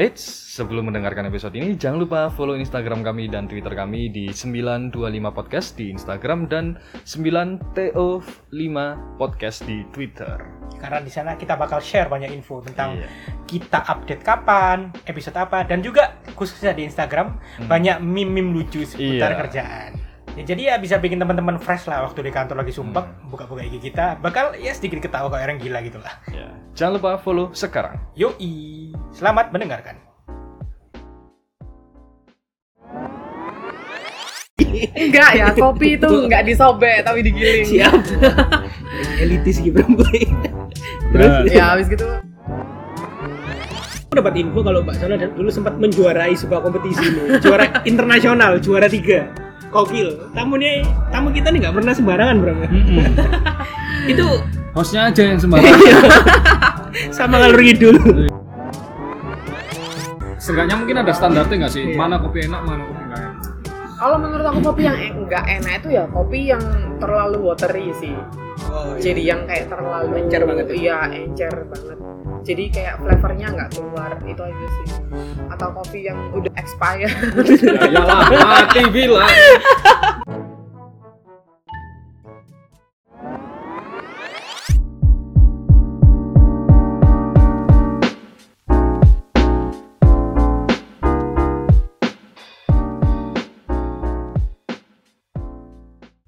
Eits, 0.00 0.24
sebelum 0.56 0.88
mendengarkan 0.88 1.28
episode 1.28 1.52
ini 1.52 1.76
jangan 1.76 2.00
lupa 2.00 2.32
follow 2.32 2.56
Instagram 2.56 3.04
kami 3.04 3.28
dan 3.28 3.44
Twitter 3.44 3.76
kami 3.76 4.08
di 4.08 4.32
925 4.32 4.96
podcast 5.28 5.76
di 5.76 5.92
Instagram 5.92 6.48
dan 6.48 6.80
9TO5 7.04 8.76
podcast 9.20 9.60
di 9.68 9.84
Twitter. 9.92 10.40
Karena 10.80 11.04
di 11.04 11.12
sana 11.12 11.36
kita 11.36 11.52
bakal 11.60 11.84
share 11.84 12.08
banyak 12.08 12.32
info 12.32 12.64
tentang 12.64 12.96
Iya. 12.96 13.12
kita 13.44 13.84
update 13.84 14.24
kapan, 14.24 14.88
episode 15.04 15.36
apa, 15.36 15.68
dan 15.68 15.84
juga 15.84 16.16
khususnya 16.32 16.72
di 16.72 16.88
Instagram 16.88 17.36
Hmm. 17.60 17.68
banyak 17.68 18.00
meme-meme 18.00 18.56
lucu 18.56 18.80
seputar 18.88 19.36
Iya. 19.36 19.40
kerjaan. 19.44 19.90
Ya, 20.38 20.42
jadi 20.46 20.62
ya 20.62 20.74
bisa 20.78 20.94
bikin 21.02 21.18
teman-teman 21.18 21.58
fresh 21.58 21.90
lah 21.90 22.06
waktu 22.06 22.22
di 22.22 22.30
kantor 22.30 22.62
lagi 22.62 22.70
sumpah 22.70 23.02
Hmm. 23.02 23.34
buka-buka 23.34 23.66
IG 23.66 23.90
kita 23.90 24.14
bakal 24.22 24.54
ya 24.54 24.70
sedikit 24.70 25.02
ketawa 25.02 25.26
kayak 25.26 25.44
orang 25.50 25.58
gila 25.58 25.78
gitu 25.82 25.98
lah. 25.98 26.14
Ya. 26.30 26.54
Jangan 26.78 27.02
lupa 27.02 27.18
follow 27.18 27.50
sekarang. 27.50 27.98
Yoi, 28.14 28.94
selamat 29.10 29.50
mendengarkan. 29.50 29.98
Enggak 34.94 35.30
ya, 35.34 35.50
kopi 35.50 35.98
itu 35.98 36.06
enggak 36.06 36.46
disobek 36.46 37.02
tapi 37.02 37.26
digiling. 37.26 37.66
Siap. 37.66 38.00
Elitis 39.22 39.58
gitu 39.58 39.82
boy. 39.82 40.20
Terus 41.10 41.50
Ya 41.50 41.74
habis 41.74 41.90
gitu 41.90 42.06
aku 44.10 44.26
dapat 44.26 44.42
info 44.42 44.66
kalau 44.66 44.82
Mbak 44.82 44.96
Sana 44.98 45.14
dulu 45.22 45.50
sempat 45.54 45.78
menjuarai 45.78 46.34
sebuah 46.34 46.66
kompetisi 46.66 47.14
nih. 47.14 47.38
Juara 47.38 47.70
internasional, 47.86 48.58
juara 48.58 48.90
tiga. 48.90 49.30
Kokil. 49.70 50.08
Tamunya 50.34 50.82
tamu 51.14 51.30
kita 51.30 51.54
nih 51.54 51.58
nggak 51.66 51.74
pernah 51.78 51.92
sembarangan, 51.94 52.36
Bro. 52.42 52.52
Itu 54.10 54.26
Hostnya 54.70 55.10
aja 55.10 55.22
yang 55.34 55.38
sembarangan. 55.38 55.78
sama 57.16 57.38
ngalur 57.38 57.62
ngidul. 57.62 57.96
Seenggaknya 60.38 60.74
mungkin 60.78 60.96
ada 61.02 61.12
standarnya 61.14 61.66
nggak 61.66 61.72
sih? 61.72 61.94
Mana 61.94 62.18
kopi 62.18 62.46
enak, 62.46 62.60
mana 62.66 62.82
kopi 62.86 63.02
nggak 63.06 63.20
enak? 63.20 63.34
kalau 64.00 64.16
menurut 64.16 64.48
aku 64.48 64.72
kopi 64.72 64.88
yang 64.88 64.96
en- 64.96 65.28
enggak 65.28 65.44
enak 65.44 65.84
itu 65.84 65.88
ya 65.92 66.08
kopi 66.08 66.48
yang 66.48 66.64
terlalu 66.96 67.52
watery 67.52 67.92
sih. 68.00 68.16
Oh, 68.64 68.96
Jadi 68.96 69.28
yang 69.28 69.44
kayak 69.44 69.68
terlalu 69.68 70.24
Encer 70.24 70.42
banget 70.48 70.72
ya? 70.72 70.74
Iya, 70.80 70.98
encer 71.20 71.52
banget. 71.68 71.98
Jadi 72.40 72.72
kayak 72.72 72.98
flavornya 73.04 73.46
nggak 73.52 73.68
keluar 73.76 74.10
itu 74.26 74.42
aja 74.42 74.66
sih. 74.80 74.88
Atau 75.52 75.68
kopi 75.76 76.08
yang 76.08 76.18
udah 76.34 76.50
expired. 76.56 77.12
Ya 77.62 77.84
iyalah, 77.86 78.26
mati 78.26 78.82
bilang. 78.90 79.28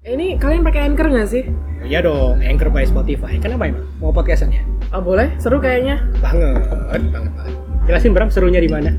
Ini 0.03 0.37
kalian 0.37 0.61
pakai 0.61 0.87
Anchor 0.87 1.09
nggak 1.09 1.27
sih? 1.27 1.43
Iya 1.83 1.99
dong, 1.99 2.39
Anchor 2.39 2.71
by 2.71 2.87
Spotify. 2.87 3.35
Kenapa 3.37 3.67
emang? 3.67 3.83
Mau 3.99 4.09
podcastannya? 4.09 4.63
Oh, 4.89 5.03
boleh? 5.03 5.27
Seru 5.35 5.59
kayaknya. 5.59 5.99
Banget, 6.17 6.63
banget, 6.63 7.11
banget. 7.11 7.53
Jelasin 7.83 8.15
Bram 8.15 8.31
serunya 8.31 8.63
di 8.63 8.71
mana? 8.71 8.95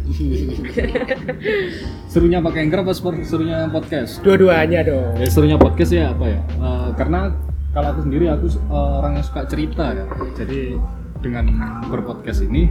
Serunya 2.13 2.45
pakai 2.45 2.69
Anchor 2.69 2.85
apa 2.85 2.93
sport- 2.93 3.25
serunya 3.25 3.65
podcast? 3.73 4.21
Dua-duanya 4.21 4.85
dong. 4.85 5.17
Ya 5.17 5.25
serunya 5.27 5.57
podcast 5.57 5.91
ya 5.91 6.13
apa 6.13 6.29
ya? 6.29 6.41
Eh, 6.61 6.89
karena 6.95 7.33
kalau 7.73 7.97
aku 7.97 8.01
sendiri 8.05 8.29
aku 8.29 8.53
eh, 8.53 8.93
orang 9.01 9.17
yang 9.17 9.25
suka 9.25 9.49
cerita 9.49 9.97
ya. 9.97 10.05
Jadi 10.37 10.77
dengan 11.25 11.49
berpodcast 11.89 12.45
ini 12.45 12.69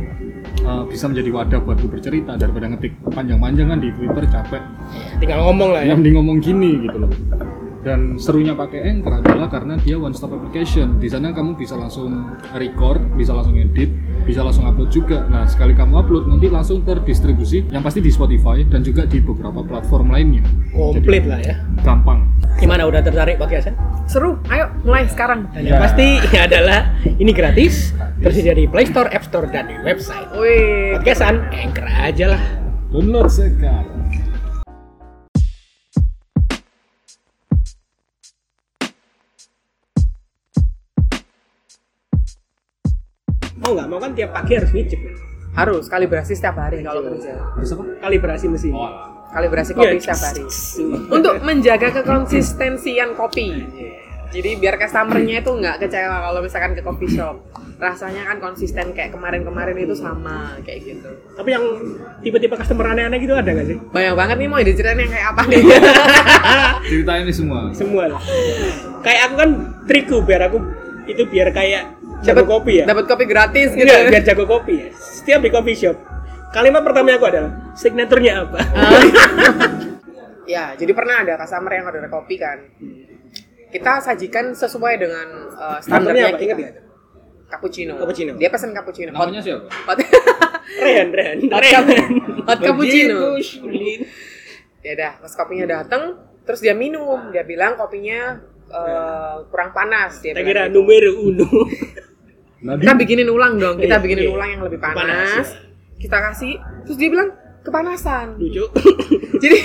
eh, 0.61 0.83
bisa 0.85 1.09
menjadi 1.09 1.29
wadah 1.33 1.59
buatku 1.65 1.89
bercerita 1.89 2.37
daripada 2.37 2.69
ngetik 2.69 2.93
panjang-panjang 3.09 3.73
kan 3.73 3.79
di 3.81 3.89
Twitter 3.97 4.29
capek. 4.29 4.61
Tinggal 5.17 5.41
ngomong 5.41 5.73
lah 5.73 5.81
ya. 5.81 5.89
Yang 5.89 5.97
mending 6.05 6.15
ngomong 6.21 6.37
gini 6.37 6.71
gitu 6.85 6.97
loh. 7.01 7.11
Dan 7.83 8.15
serunya 8.15 8.55
pakai 8.55 8.79
Anchor 8.87 9.19
adalah 9.19 9.51
karena 9.51 9.75
dia 9.75 9.99
one 9.99 10.15
stop 10.15 10.31
application. 10.31 11.03
Di 11.03 11.11
sana 11.11 11.35
kamu 11.35 11.59
bisa 11.59 11.75
langsung 11.75 12.31
record, 12.55 13.03
bisa 13.19 13.35
langsung 13.35 13.59
edit, 13.59 13.91
bisa 14.23 14.39
langsung 14.39 14.63
upload 14.63 14.87
juga. 14.87 15.27
Nah, 15.27 15.43
sekali 15.43 15.75
kamu 15.75 15.91
upload 15.99 16.31
nanti 16.31 16.47
langsung 16.47 16.87
terdistribusi 16.87 17.67
yang 17.67 17.83
pasti 17.83 17.99
di 17.99 18.07
Spotify 18.07 18.63
dan 18.63 18.87
juga 18.87 19.03
di 19.03 19.19
beberapa 19.19 19.59
platform 19.67 20.15
lainnya. 20.15 20.47
Komplit 20.71 21.27
lah 21.27 21.43
ya. 21.43 21.59
Gampang. 21.83 22.23
Gimana 22.55 22.87
udah 22.87 23.03
tertarik 23.03 23.35
podcastan? 23.35 23.75
Seru. 24.07 24.39
Ayo, 24.47 24.71
mulai 24.87 25.03
sekarang. 25.11 25.51
Dan 25.51 25.67
yang 25.67 25.79
Ya. 25.79 25.83
pasti 25.83 26.07
adalah 26.39 26.79
ini 27.19 27.35
gratis, 27.35 27.91
tersedia 28.23 28.55
di 28.55 28.63
Play 28.63 28.87
Store, 28.87 29.11
App 29.11 29.27
Store, 29.27 29.51
dan 29.51 29.67
di 29.67 29.75
website. 29.83 30.31
Wih, 30.39 30.95
Podcastan, 31.03 31.51
Anchor 31.51 31.83
aja 31.83 32.25
lah. 32.31 32.43
Download 32.95 33.27
sekarang. 33.27 33.92
Mau 43.63 43.71
nggak 43.73 43.87
mau 43.87 43.97
kan 43.97 44.11
tiap 44.11 44.31
pagi 44.31 44.53
harus 44.53 44.71
ngicip. 44.71 44.99
harus 45.53 45.85
kalibrasi 45.85 46.33
setiap 46.33 46.57
hari 46.57 46.81
kalau 46.81 47.05
kerja. 47.05 47.37
Bisa 47.55 47.77
apa? 47.77 47.85
Kalibrasi 48.01 48.49
mesin. 48.49 48.73
Oh, 48.73 48.89
Kalibrasi 49.29 49.71
kopi 49.71 49.95
Iya. 49.95 50.01
setiap 50.03 50.21
hari. 50.25 50.43
Untuk 51.15 51.33
menjaga 51.39 51.93
kekonsistensian 51.93 53.13
kopi. 53.13 53.61
Jadi 54.29 54.49
biar 54.57 54.75
customernya 54.75 55.39
itu 55.39 55.51
nggak 55.53 55.77
kecewa 55.77 56.17
kalau 56.23 56.41
misalkan 56.41 56.73
ke 56.73 56.81
coffee 56.81 57.05
shop. 57.07 57.37
Rasanya 57.77 58.25
kan 58.25 58.41
konsisten 58.41 58.91
kayak 58.91 59.13
kemarin-kemarin 59.13 59.77
itu 59.77 59.93
sama 59.93 60.57
kayak 60.59 60.89
gitu. 60.89 61.09
Tapi 61.31 61.49
yang 61.51 61.61
tipe-tipe 62.19 62.55
customer 62.55 62.89
aneh-aneh 62.89 63.21
gitu 63.21 63.31
ada 63.31 63.45
nggak 63.47 63.67
sih? 63.67 63.77
Banyak 63.77 64.13
banget 64.17 64.35
nih 64.35 64.49
mau 64.49 64.57
diceritain 64.57 64.97
yang 64.97 65.11
kayak 65.11 65.27
apa 65.29 65.41
nih. 65.45 65.61
Ceritain 66.89 67.21
ini 67.23 67.33
semua. 67.33 67.69
Semua 67.71 68.03
lah. 68.09 68.21
Kayak 68.99 69.21
aku 69.23 69.35
kan 69.37 69.49
trikku 69.85 70.17
biar 70.19 70.49
aku 70.49 70.57
itu 71.05 71.29
biar 71.29 71.53
kayak 71.53 71.93
jago 72.23 72.39
Dapat- 72.39 72.49
kopi 72.49 72.73
ya. 72.73 72.85
Dapat 72.85 73.05
kopi 73.05 73.23
gratis 73.25 73.69
gitu. 73.71 73.83
Enggak, 73.83 74.09
biar 74.09 74.23
jago 74.23 74.43
kopi 74.45 74.73
ya. 74.73 74.87
Setiap 74.95 75.39
di 75.39 75.49
coffee 75.49 75.77
shop. 75.77 75.97
Kalimat 76.49 76.81
pertama 76.81 77.11
aku 77.11 77.25
adalah 77.25 77.51
signaturnya 77.73 78.33
apa? 78.41 78.59
Ya, 80.43 80.75
jadi 80.75 80.91
pernah 80.91 81.23
ada 81.23 81.39
customer 81.39 81.71
yang 81.71 81.87
order 81.87 82.03
kopi 82.09 82.35
kan. 82.35 82.59
Kita 83.71 84.03
sajikan 84.03 84.51
sesuai 84.51 84.99
dengan 84.99 85.27
uh, 85.49 85.79
standarnya 85.79 85.79
Standarnya 85.79 86.23
apa? 86.27 86.35
kita. 86.35 86.43
Ingat 86.43 86.57
nggak? 86.59 86.75
Cappuccino. 87.47 87.93
Cappuccino. 87.95 88.31
Dia 88.35 88.49
pesan 88.51 88.75
cappuccino. 88.75 89.09
Namanya 89.09 89.39
siapa? 89.39 89.71
hot- 89.71 90.03
Ren, 90.83 91.07
Ren, 91.09 91.37
Hot, 91.47 91.63
Ren. 91.63 91.85
hot 92.43 92.59
cappuccino. 92.59 93.39
Ya 94.83 94.93
dah, 94.93 95.11
pas 95.15 95.31
kopinya 95.31 95.63
datang, 95.71 96.19
terus 96.43 96.59
dia 96.59 96.75
minum. 96.75 97.31
Dia 97.31 97.47
bilang 97.47 97.79
kopinya 97.79 98.35
eh, 98.67 99.35
kurang 99.47 99.71
panas. 99.71 100.19
Dia 100.19 100.35
bilang 100.35 100.43
kira 100.43 100.63
gitu. 100.67 100.75
numero 100.75 101.11
uno. 101.23 101.47
Kita 102.63 102.93
bikinin 102.95 103.27
ulang 103.27 103.53
dong. 103.55 103.75
Kita 103.75 103.99
Iya, 103.99 104.01
bikinin 104.01 104.25
iya. 104.25 104.31
ulang 104.31 104.49
yang 104.49 104.61
lebih 104.63 104.79
panas. 104.79 104.95
Panas, 104.97 105.47
Kita 105.99 106.17
kasih. 106.21 106.53
Terus 106.83 106.97
dia 106.97 107.09
bilang 107.09 107.29
kepanasan. 107.61 108.35
Lucu. 108.35 108.63
Jadi 109.43 109.59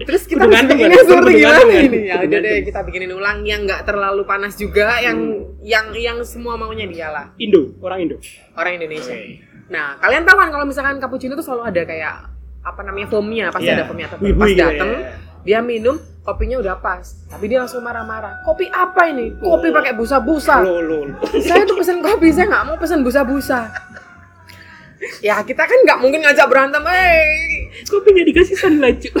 terus 0.00 0.24
kita 0.24 0.48
harus 0.48 0.64
bikinnya 0.64 0.96
seperti 0.98 1.32
gimana 1.36 1.60
kan? 1.60 1.68
ini? 1.68 1.98
Ya 2.02 2.16
udah 2.18 2.38
deh 2.40 2.56
kita 2.64 2.80
bikinin 2.82 3.12
ulang 3.12 3.44
yang 3.44 3.68
nggak 3.68 3.84
terlalu 3.84 4.24
panas 4.24 4.56
juga, 4.56 4.96
yang 4.98 5.18
yang 5.60 5.92
yang 5.92 6.16
semua 6.22 6.56
maunya 6.56 6.88
dia 6.88 7.12
lah. 7.12 7.28
Indo, 7.36 7.76
orang 7.80 8.08
Indo. 8.08 8.16
Orang 8.54 8.80
Indonesia. 8.80 9.12
Nah, 9.68 10.00
kalian 10.00 10.24
tahu 10.24 10.36
kan 10.36 10.48
kalau 10.48 10.64
misalkan 10.64 10.96
cappuccino 10.98 11.32
itu 11.32 11.44
selalu 11.44 11.62
ada 11.68 11.82
kayak 11.84 12.16
apa 12.60 12.80
namanya 12.80 13.06
foamnya, 13.08 13.46
pasti 13.48 13.68
Iya. 13.68 13.76
ada 13.76 13.84
foamnya. 13.84 14.06
Wih-wih 14.16 14.36
pas 14.36 14.48
gitu 14.48 14.64
ya. 14.72 14.84
Dia 15.40 15.64
minum, 15.64 15.96
kopinya 16.20 16.60
udah 16.60 16.76
pas. 16.78 17.24
Tapi 17.28 17.44
dia 17.48 17.64
langsung 17.64 17.80
marah-marah. 17.80 18.44
Kopi 18.44 18.68
apa 18.68 19.08
ini? 19.08 19.32
Kopi 19.40 19.72
pakai 19.72 19.96
busa-busa. 19.96 20.60
Saya 21.40 21.64
tuh 21.64 21.76
pesen 21.80 22.04
kopi, 22.04 22.28
saya 22.30 22.46
nggak 22.48 22.64
mau 22.68 22.76
pesen 22.76 23.00
busa-busa. 23.00 23.72
Ya 25.24 25.40
kita 25.40 25.64
kan 25.64 25.78
nggak 25.80 25.98
mungkin 26.04 26.20
ngajak 26.20 26.46
berantem, 26.48 26.84
eh. 26.92 27.72
Kopinya 27.88 28.20
dikasih 28.20 28.56
sunlight, 28.56 29.00
cu. 29.00 29.16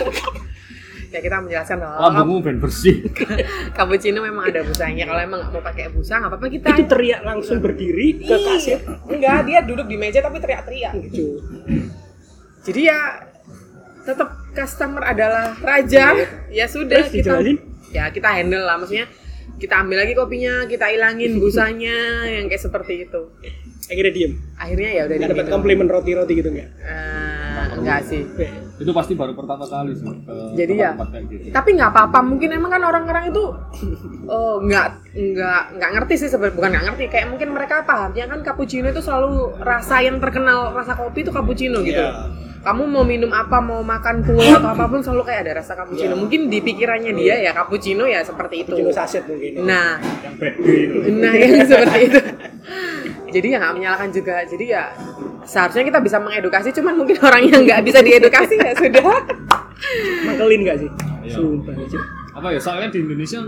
Ya 1.10 1.18
kita 1.18 1.42
menjelaskan 1.42 1.82
bahwa 1.82 1.96
Lambungmu 2.06 2.38
ben 2.38 2.56
bersih. 2.62 3.02
cappuccino 3.76 4.22
memang 4.22 4.46
ada 4.46 4.62
busanya. 4.62 5.10
Kalau 5.10 5.20
emang 5.24 5.38
nggak 5.42 5.52
mau 5.58 5.62
pakai 5.64 5.90
busa, 5.90 6.22
nggak 6.22 6.30
apa-apa 6.30 6.46
kita. 6.46 6.66
Itu 6.70 6.84
teriak 6.86 7.20
langsung 7.26 7.58
berdiri 7.58 8.22
ke 8.22 8.36
kasir. 8.46 8.78
Enggak, 9.10 9.42
dia 9.48 9.58
duduk 9.66 9.90
di 9.90 9.98
meja 9.98 10.22
tapi 10.22 10.38
teriak-teriak. 10.38 10.94
Gitu. 11.10 11.42
Jadi 12.62 12.80
ya 12.86 13.29
tetap 14.02 14.28
customer 14.50 15.02
adalah 15.04 15.54
raja. 15.56 16.16
Ya 16.48 16.66
sudah 16.66 17.04
Terus 17.04 17.12
kita 17.12 17.38
dijelasin? 17.38 17.56
ya 17.90 18.06
kita 18.08 18.28
handle 18.30 18.62
lah 18.62 18.78
maksudnya 18.78 19.06
kita 19.56 19.76
ambil 19.76 20.00
lagi 20.00 20.14
kopinya, 20.14 20.64
kita 20.64 20.88
ilangin 20.88 21.36
busanya 21.36 21.96
yang 22.34 22.48
kayak 22.48 22.62
seperti 22.62 23.04
itu. 23.04 23.22
Akhirnya 23.86 24.12
diem. 24.14 24.32
Akhirnya 24.54 24.90
ya 24.90 25.02
udah 25.04 25.16
Nggak 25.18 25.28
dapat 25.28 25.36
diminum. 25.42 25.54
komplimen 25.58 25.86
roti-roti 25.86 26.32
gitu 26.32 26.48
nggak? 26.48 26.68
Eh, 26.80 27.64
enggak 27.76 28.00
sih. 28.06 28.22
itu 28.80 28.96
pasti 28.96 29.12
baru 29.12 29.36
pertama 29.36 29.68
kali 29.68 29.92
sih 29.92 30.08
ke 30.08 30.36
Jadi 30.56 30.72
ya, 30.72 30.96
gitu 31.28 31.52
Tapi 31.52 31.68
nggak 31.76 31.90
apa-apa, 31.92 32.24
mungkin 32.24 32.48
emang 32.48 32.72
kan 32.72 32.80
orang-orang 32.80 33.28
itu 33.28 33.42
eh, 34.24 34.56
nggak 34.64 34.86
nggak 35.12 35.62
nggak 35.76 35.90
ngerti 35.92 36.14
sih 36.16 36.28
sebenarnya 36.32 36.56
bukan 36.56 36.70
nggak 36.72 36.84
ngerti, 36.88 37.04
kayak 37.12 37.26
mungkin 37.28 37.48
mereka 37.52 37.84
pahamnya 37.84 38.24
kan 38.24 38.40
cappuccino 38.40 38.88
itu 38.88 39.02
selalu 39.04 39.60
rasa 39.60 40.00
yang 40.00 40.16
terkenal 40.16 40.72
rasa 40.72 40.96
kopi 40.96 41.20
itu 41.20 41.28
cappuccino 41.28 41.84
gitu. 41.84 42.00
Iya. 42.00 42.48
Kamu 42.60 42.82
mau 42.92 43.00
minum 43.08 43.32
apa, 43.32 43.56
mau 43.56 43.80
makan 43.80 44.20
kue 44.20 44.44
atau 44.44 44.68
apa 44.68 44.84
pun 44.84 45.00
selalu 45.00 45.24
kayak 45.24 45.40
ada 45.48 45.52
rasa 45.64 45.72
cappuccino. 45.72 46.12
Iya. 46.12 46.20
Mungkin 46.20 46.40
di 46.52 46.58
pikirannya 46.60 47.12
dia 47.16 47.40
ya 47.40 47.50
cappuccino 47.56 48.04
ya 48.04 48.20
seperti 48.20 48.68
itu. 48.68 48.76
Cappuccino 48.76 48.92
saset 48.92 49.24
mungkin. 49.24 49.64
Nah, 49.64 49.96
yang 50.20 50.34
bad 50.36 50.54
itu. 50.60 50.98
Nah, 51.16 51.32
yang 51.32 51.64
seperti 51.64 51.98
itu. 52.04 52.20
Jadi 53.30 53.46
ya 53.48 53.56
nggak 53.64 53.74
menyalahkan 53.80 54.08
juga. 54.12 54.44
Jadi 54.44 54.64
ya 54.76 54.92
seharusnya 55.48 55.88
kita 55.88 55.98
bisa 56.04 56.20
mengedukasi, 56.20 56.68
cuman 56.76 56.94
mungkin 57.00 57.16
orang 57.24 57.42
yang 57.48 57.64
nggak 57.64 57.80
bisa 57.80 58.04
diedukasi 58.04 58.54
ya 58.60 58.76
sudah. 58.76 59.02
Makelin 60.28 60.60
gak 60.68 60.76
sih? 60.84 60.90
Iya. 61.24 61.34
Sumpah. 61.40 61.74
Cuk. 61.88 62.04
apa 62.30 62.46
ya 62.54 62.60
soalnya 62.62 62.88
di 62.94 63.02
Indonesia 63.02 63.42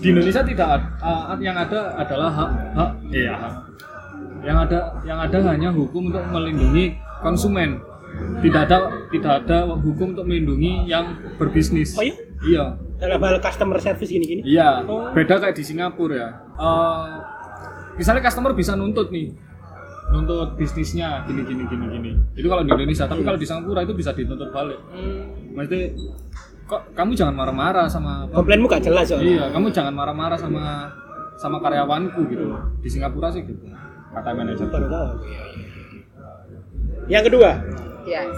di 0.00 0.06
Indonesia 0.10 0.42
tidak 0.42 0.68
ad- 0.80 0.90
uh, 1.04 1.36
yang 1.38 1.54
ada 1.54 1.92
adalah 1.94 2.32
hak 2.32 2.50
hak 2.72 2.90
iya 3.12 3.36
hak 3.36 3.52
yang 4.42 4.58
ada 4.64 4.78
yang 5.04 5.18
ada 5.20 5.38
hanya 5.52 5.68
hukum 5.70 6.08
untuk 6.08 6.24
melindungi 6.32 6.96
konsumen 7.20 7.78
tidak 8.40 8.60
ada 8.64 8.76
tidak 9.08 9.32
ada 9.40 9.56
hukum 9.74 10.12
untuk 10.12 10.24
melindungi 10.24 10.84
yang 10.84 11.04
berbisnis 11.34 11.94
Oh 11.94 12.02
iya? 12.02 12.14
iya 12.42 12.64
Dalam 12.94 13.18
hal 13.18 13.36
customer 13.38 13.78
service 13.78 14.08
gini-gini. 14.08 14.42
iya 14.44 14.82
Oh. 14.84 15.10
beda 15.10 15.38
kayak 15.38 15.54
di 15.54 15.64
Singapura 15.64 16.14
ya 16.14 16.28
Eh, 16.54 17.06
misalnya 17.94 18.22
customer 18.22 18.52
bisa 18.52 18.74
nuntut 18.74 19.10
nih 19.10 19.34
nuntut 20.06 20.54
bisnisnya 20.54 21.24
gini 21.24 21.42
gini 21.42 21.64
gini 21.64 21.84
gini 21.90 22.10
itu 22.34 22.46
kalau 22.46 22.62
di 22.62 22.70
Indonesia 22.70 23.04
tapi 23.04 23.22
kalau 23.22 23.34
di 23.34 23.42
Singapura 23.42 23.82
itu 23.82 23.92
bisa 23.92 24.12
dituntut 24.12 24.50
balik 24.50 24.78
maksudnya 25.50 25.90
kok 26.64 26.80
kamu 26.92 27.12
jangan 27.12 27.34
marah-marah 27.34 27.86
sama 27.86 28.24
Komplainmu 28.26 28.64
gak 28.66 28.80
jelas 28.82 29.04
soalnya. 29.04 29.28
Iya, 29.28 29.44
kamu 29.52 29.68
jangan 29.68 29.92
marah-marah 29.92 30.34
sama 30.34 30.88
sama 31.36 31.60
karyawanku 31.60 32.24
gitu. 32.24 32.46
Di 32.80 32.88
Singapura 32.88 33.28
sih 33.28 33.44
gitu. 33.44 33.68
Kata 34.08 34.32
manajer. 34.32 34.64
Baru 34.64 34.88
tahu. 34.88 35.04
aku, 35.04 35.16
iya, 35.28 35.42
iya. 35.44 35.60
Yang 37.10 37.22
kedua, 37.28 37.50
Yes. 38.04 38.36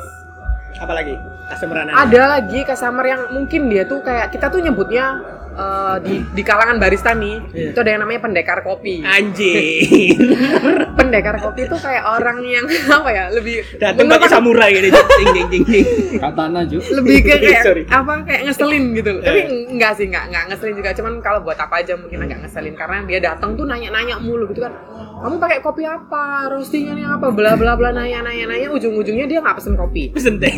apa 0.76 0.92
lagi? 0.92 1.16
Customer 1.48 1.76
analysis. 1.88 2.02
Ada 2.04 2.22
lagi 2.36 2.60
customer 2.68 3.04
yang 3.08 3.22
mungkin 3.32 3.72
dia 3.72 3.88
tuh 3.88 4.04
kayak 4.04 4.28
kita 4.28 4.52
tuh 4.52 4.60
nyebutnya 4.60 5.24
eh, 5.56 5.96
di 6.00 6.14
di 6.30 6.42
kalangan 6.42 6.76
barista 6.76 7.10
nih, 7.12 7.36
Iya. 7.50 7.68
itu 7.72 7.78
ada 7.78 7.90
yang 7.90 8.02
namanya 8.02 8.20
pendekar 8.20 8.60
kopi. 8.60 9.00
Anjing. 9.00 10.16
Pendekar 10.96 11.36
kopi 11.38 11.64
itu 11.64 11.76
kayak 11.76 12.04
orang 12.04 12.38
yang 12.42 12.64
apa 12.96 13.08
ya, 13.08 13.24
lebih 13.30 13.64
Datang 13.76 14.04
menurut 14.04 14.16
pakai 14.16 14.22
aku 14.22 14.34
samurai 14.34 14.70
gini. 14.70 14.88
Jing 14.90 15.28
jing 15.30 15.46
jing 15.48 15.64
jing. 15.64 15.86
Katana 16.16 16.60
Ju. 16.62 16.78
lebih 16.82 17.16
ke 17.22 17.34
kayak 17.42 17.62
Sorry. 17.62 17.82
apa 17.86 18.12
kayak 18.22 18.42
ngeselin 18.44 18.84
gitu 18.92 19.12
tapi 19.18 19.38
Eh. 19.38 19.46
enggak 19.70 19.92
sih 19.94 20.06
enggak 20.06 20.24
enggak 20.26 20.44
ngeselin 20.48 20.74
juga 20.74 20.90
cuman 20.92 21.12
kalau 21.20 21.40
buat 21.40 21.56
apa 21.56 21.74
aja 21.76 21.92
mungkin 21.94 22.18
agak 22.20 22.38
ngeselin 22.40 22.74
karena 22.74 22.96
dia 23.04 23.20
datang 23.22 23.52
tuh 23.52 23.64
nanya-nanya 23.64 24.16
mulu 24.16 24.48
gitu 24.48 24.60
kan 24.60 24.72
kamu 25.18 25.36
pakai 25.36 25.58
kopi 25.60 25.82
apa 25.82 26.24
roastingannya 26.48 27.06
apa 27.10 27.28
bla 27.30 27.52
bla 27.54 27.72
bla 27.74 27.90
nanya 27.90 28.20
nanya 28.22 28.44
nanya 28.46 28.68
ujung-ujungnya 28.70 29.26
dia 29.26 29.38
nggak 29.38 29.56
pesen 29.56 29.74
kopi 29.74 30.08
Pesen 30.10 30.36
teh. 30.36 30.52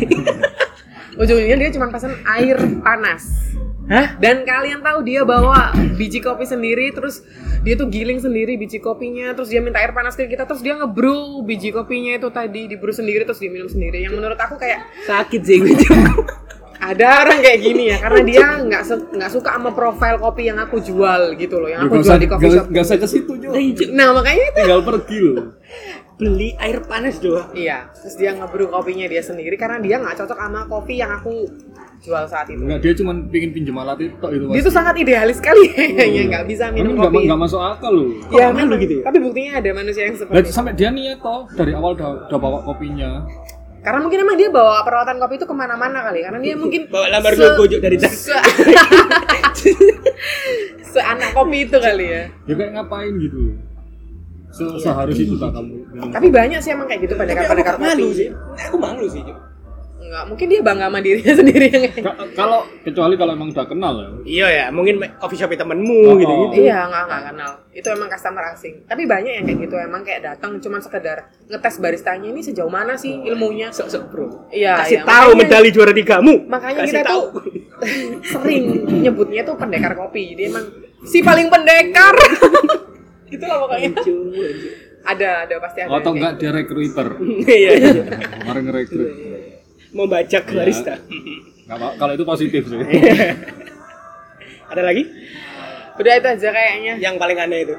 ujung-ujungnya 1.13 1.57
dia 1.57 1.69
cuma 1.71 1.87
pesen 1.89 2.13
air 2.25 2.55
panas 2.79 3.48
Hah? 3.89 4.21
dan 4.21 4.45
kalian 4.45 4.85
tahu 4.85 5.01
dia 5.01 5.25
bawa 5.25 5.73
biji 5.97 6.21
kopi 6.21 6.45
sendiri 6.45 6.93
terus 6.93 7.25
dia 7.65 7.73
tuh 7.73 7.89
giling 7.89 8.21
sendiri 8.21 8.53
biji 8.53 8.77
kopinya 8.77 9.33
terus 9.33 9.49
dia 9.49 9.65
minta 9.65 9.81
air 9.81 9.97
panas 9.97 10.13
ke 10.13 10.29
kita 10.29 10.45
terus 10.45 10.61
dia 10.61 10.77
ngebrew 10.77 11.41
biji 11.41 11.73
kopinya 11.73 12.13
itu 12.13 12.29
tadi 12.29 12.69
dibrew 12.69 12.93
sendiri 12.93 13.25
terus 13.25 13.41
dia 13.41 13.49
minum 13.49 13.65
sendiri 13.65 14.05
yang 14.05 14.13
menurut 14.13 14.37
aku 14.37 14.61
kayak 14.61 14.85
Sakit 15.09 15.41
sih 15.41 15.57
gue. 15.57 15.73
ada 16.79 17.27
orang 17.27 17.39
kayak 17.39 17.59
gini 17.59 17.83
ya 17.91 17.97
karena 17.99 18.21
dia 18.23 18.45
nggak 18.63 18.81
nggak 19.13 19.29
suka 19.29 19.49
sama 19.51 19.71
profil 19.71 20.15
kopi 20.17 20.47
yang 20.47 20.57
aku 20.57 20.79
jual 20.79 21.35
gitu 21.35 21.59
loh 21.59 21.67
yang 21.67 21.83
Ya, 21.83 21.87
aku 21.87 21.95
gak 21.95 22.03
jual 22.03 22.09
usah, 22.09 22.17
di 22.17 22.27
coffee 22.27 22.47
gak, 22.47 22.55
shop 22.55 22.65
gak 22.71 22.83
usah 22.83 22.97
ke 22.97 23.07
situ 23.07 23.31
Ju. 23.35 23.49
nah 23.91 24.07
makanya 24.11 24.43
itu 24.47 24.59
Tinggal 24.63 24.81
pergi 24.81 25.17
loh. 25.19 25.35
Beli 26.19 26.51
air 26.55 26.83
panas 26.83 27.15
doang. 27.19 27.47
iya 27.51 27.87
terus 27.91 28.15
dia 28.15 28.31
ngebrew 28.31 28.67
kopinya 28.67 29.07
dia 29.07 29.19
sendiri 29.19 29.55
karena 29.55 29.79
dia 29.79 29.95
nggak 29.97 30.15
cocok 30.17 30.35
sama 30.35 30.59
kopi 30.67 30.99
yang 30.99 31.11
aku 31.13 31.47
jual 31.99 32.23
saat 32.27 32.47
itu 32.47 32.59
Enggak, 32.59 32.79
dia 32.79 32.93
cuma 32.95 33.11
pingin 33.27 33.51
pinjam 33.51 33.75
alat 33.75 33.99
itu 33.99 34.15
itu 34.15 34.43
dia 34.47 34.63
tuh 34.63 34.71
sangat 34.71 34.95
idealis 34.95 35.35
sekali 35.35 35.67
kayaknya 35.99 36.23
nggak 36.29 36.45
bisa 36.47 36.71
minum 36.71 36.95
nggak 36.95 37.11
kopi 37.11 37.23
nggak 37.23 37.39
masuk 37.39 37.59
akal 37.59 37.91
loh. 37.91 38.07
ya 38.31 38.51
memang. 38.51 38.79
gitu 38.79 38.93
ya? 38.99 39.03
tapi 39.03 39.17
buktinya 39.19 39.51
ada 39.59 39.69
manusia 39.75 40.03
yang 40.07 40.15
seperti 40.15 40.39
itu 40.43 40.51
sampai 40.51 40.71
dia 40.75 40.89
niat 40.91 41.19
toh 41.19 41.43
dari 41.55 41.71
awal 41.71 41.91
udah, 41.95 42.31
udah 42.31 42.39
bawa 42.39 42.59
kopinya. 42.63 43.23
Karena 43.79 43.99
mungkin 43.99 44.19
emang 44.19 44.35
dia 44.35 44.49
bawa 44.49 44.83
perawatan 44.83 45.17
kopi 45.17 45.35
itu 45.35 45.45
ke 45.45 45.53
mana-mana 45.53 46.03
kali 46.03 46.19
karena 46.19 46.37
dia 46.37 46.53
mungkin 46.53 46.81
Bawa 46.87 47.07
lamar 47.09 47.31
se- 47.31 47.39
dua 47.39 47.51
gojok 47.55 47.79
dari 47.79 47.95
tas. 47.95 48.11
se- 48.13 48.35
seanak 50.89 51.31
kopi 51.31 51.57
itu 51.63 51.77
kali 51.77 52.05
ya 52.07 52.23
Ya 52.43 52.53
kayak 52.55 52.71
ngapain 52.73 53.13
gitu. 53.17 53.55
Se 54.49 54.65
seharus 54.79 55.13
itu 55.15 55.37
tak 55.37 55.53
kamu. 55.53 55.75
tapi 56.09 56.27
banyak 56.27 56.57
sih 56.57 56.71
emang 56.71 56.85
kayak 56.85 57.05
gitu 57.05 57.13
aku 57.13 57.21
pendekar-pendekar 57.21 57.73
gak 57.73 57.81
malu 57.81 58.05
kopi 58.05 58.17
sih. 58.17 58.27
Aku 58.65 58.75
malu 58.75 59.05
sih. 59.05 59.21
Enggak, 60.09 60.25
mungkin 60.25 60.45
dia 60.49 60.61
bangga 60.65 60.89
sama 60.89 60.99
dirinya 60.99 61.33
sendiri 61.45 61.65
yang 61.69 61.83
Kalau 62.33 62.65
kecuali 62.81 63.13
kalau 63.13 63.31
emang 63.37 63.53
udah 63.53 63.67
kenal 63.69 63.93
ya. 63.93 64.09
Iya 64.25 64.47
ya, 64.49 64.65
mungkin 64.73 64.97
coffee 65.21 65.37
shop 65.37 65.53
temenmu 65.53 66.01
Oh, 66.01 66.17
gitu 66.17 66.33
oh. 66.33 66.39
gitu. 66.49 66.65
Iya, 66.65 66.89
enggak, 66.89 67.03
enggak 67.05 67.21
kenal. 67.29 67.51
Itu 67.69 67.87
emang 67.93 68.09
customer 68.09 68.43
asing. 68.49 68.75
Tapi 68.89 69.05
banyak 69.05 69.31
yang 69.37 69.45
kayak 69.45 69.59
gitu, 69.61 69.75
emang 69.77 70.01
kayak 70.01 70.21
datang 70.25 70.57
cuma 70.57 70.81
sekedar 70.81 71.29
ngetes 71.45 71.77
baristanya 71.77 72.25
ini 72.25 72.41
sejauh 72.41 72.73
mana 72.73 72.97
sih 72.97 73.21
ilmunya. 73.21 73.69
Sok-sok 73.69 74.03
bro. 74.09 74.49
Iya, 74.49 74.81
Kasih 74.81 74.97
iya. 74.97 75.05
tahu 75.05 75.29
Makanya- 75.29 75.41
medali 75.45 75.69
juara 75.69 75.93
tigamu. 75.93 76.33
Makanya 76.49 76.81
Kasih 76.81 76.89
kita 76.89 77.01
tahu. 77.05 77.21
tuh 77.29 77.43
sering 78.33 78.63
nyebutnya 78.99 79.41
tuh 79.45 79.55
pendekar 79.55 79.93
kopi. 79.93 80.33
Dia 80.33 80.49
emang 80.49 80.65
si 81.05 81.21
paling 81.21 81.53
pendekar. 81.53 82.17
gitu 83.31 83.45
lah 83.45 83.61
pokoknya. 83.61 83.93
Anjir, 83.93 84.17
anjir. 84.25 84.71
Ada, 84.99 85.47
ada 85.47 85.55
pasti 85.63 85.79
ada. 85.79 85.89
Oh, 85.89 85.97
atau 85.97 86.11
enggak 86.11 86.33
dia 86.35 86.49
recruiter. 86.49 87.07
Iya. 87.45 87.69
iya. 87.71 88.03
Kemarin 88.41 88.63
ngerekrut. 88.67 89.09
Mau 89.91 90.05
bajak 90.05 90.43
Iya. 90.45 90.55
barista. 90.55 90.93
Kalau 91.69 92.13
itu 92.13 92.25
positif 92.25 92.61
sih. 92.65 92.77
Ada 94.71 94.81
lagi? 94.85 95.03
Udah 95.97 96.13
itu 96.15 96.27
aja 96.29 96.49
kayaknya. 96.49 96.93
Yang 97.01 97.15
paling 97.17 97.37
aneh 97.37 97.59
itu. 97.65 97.75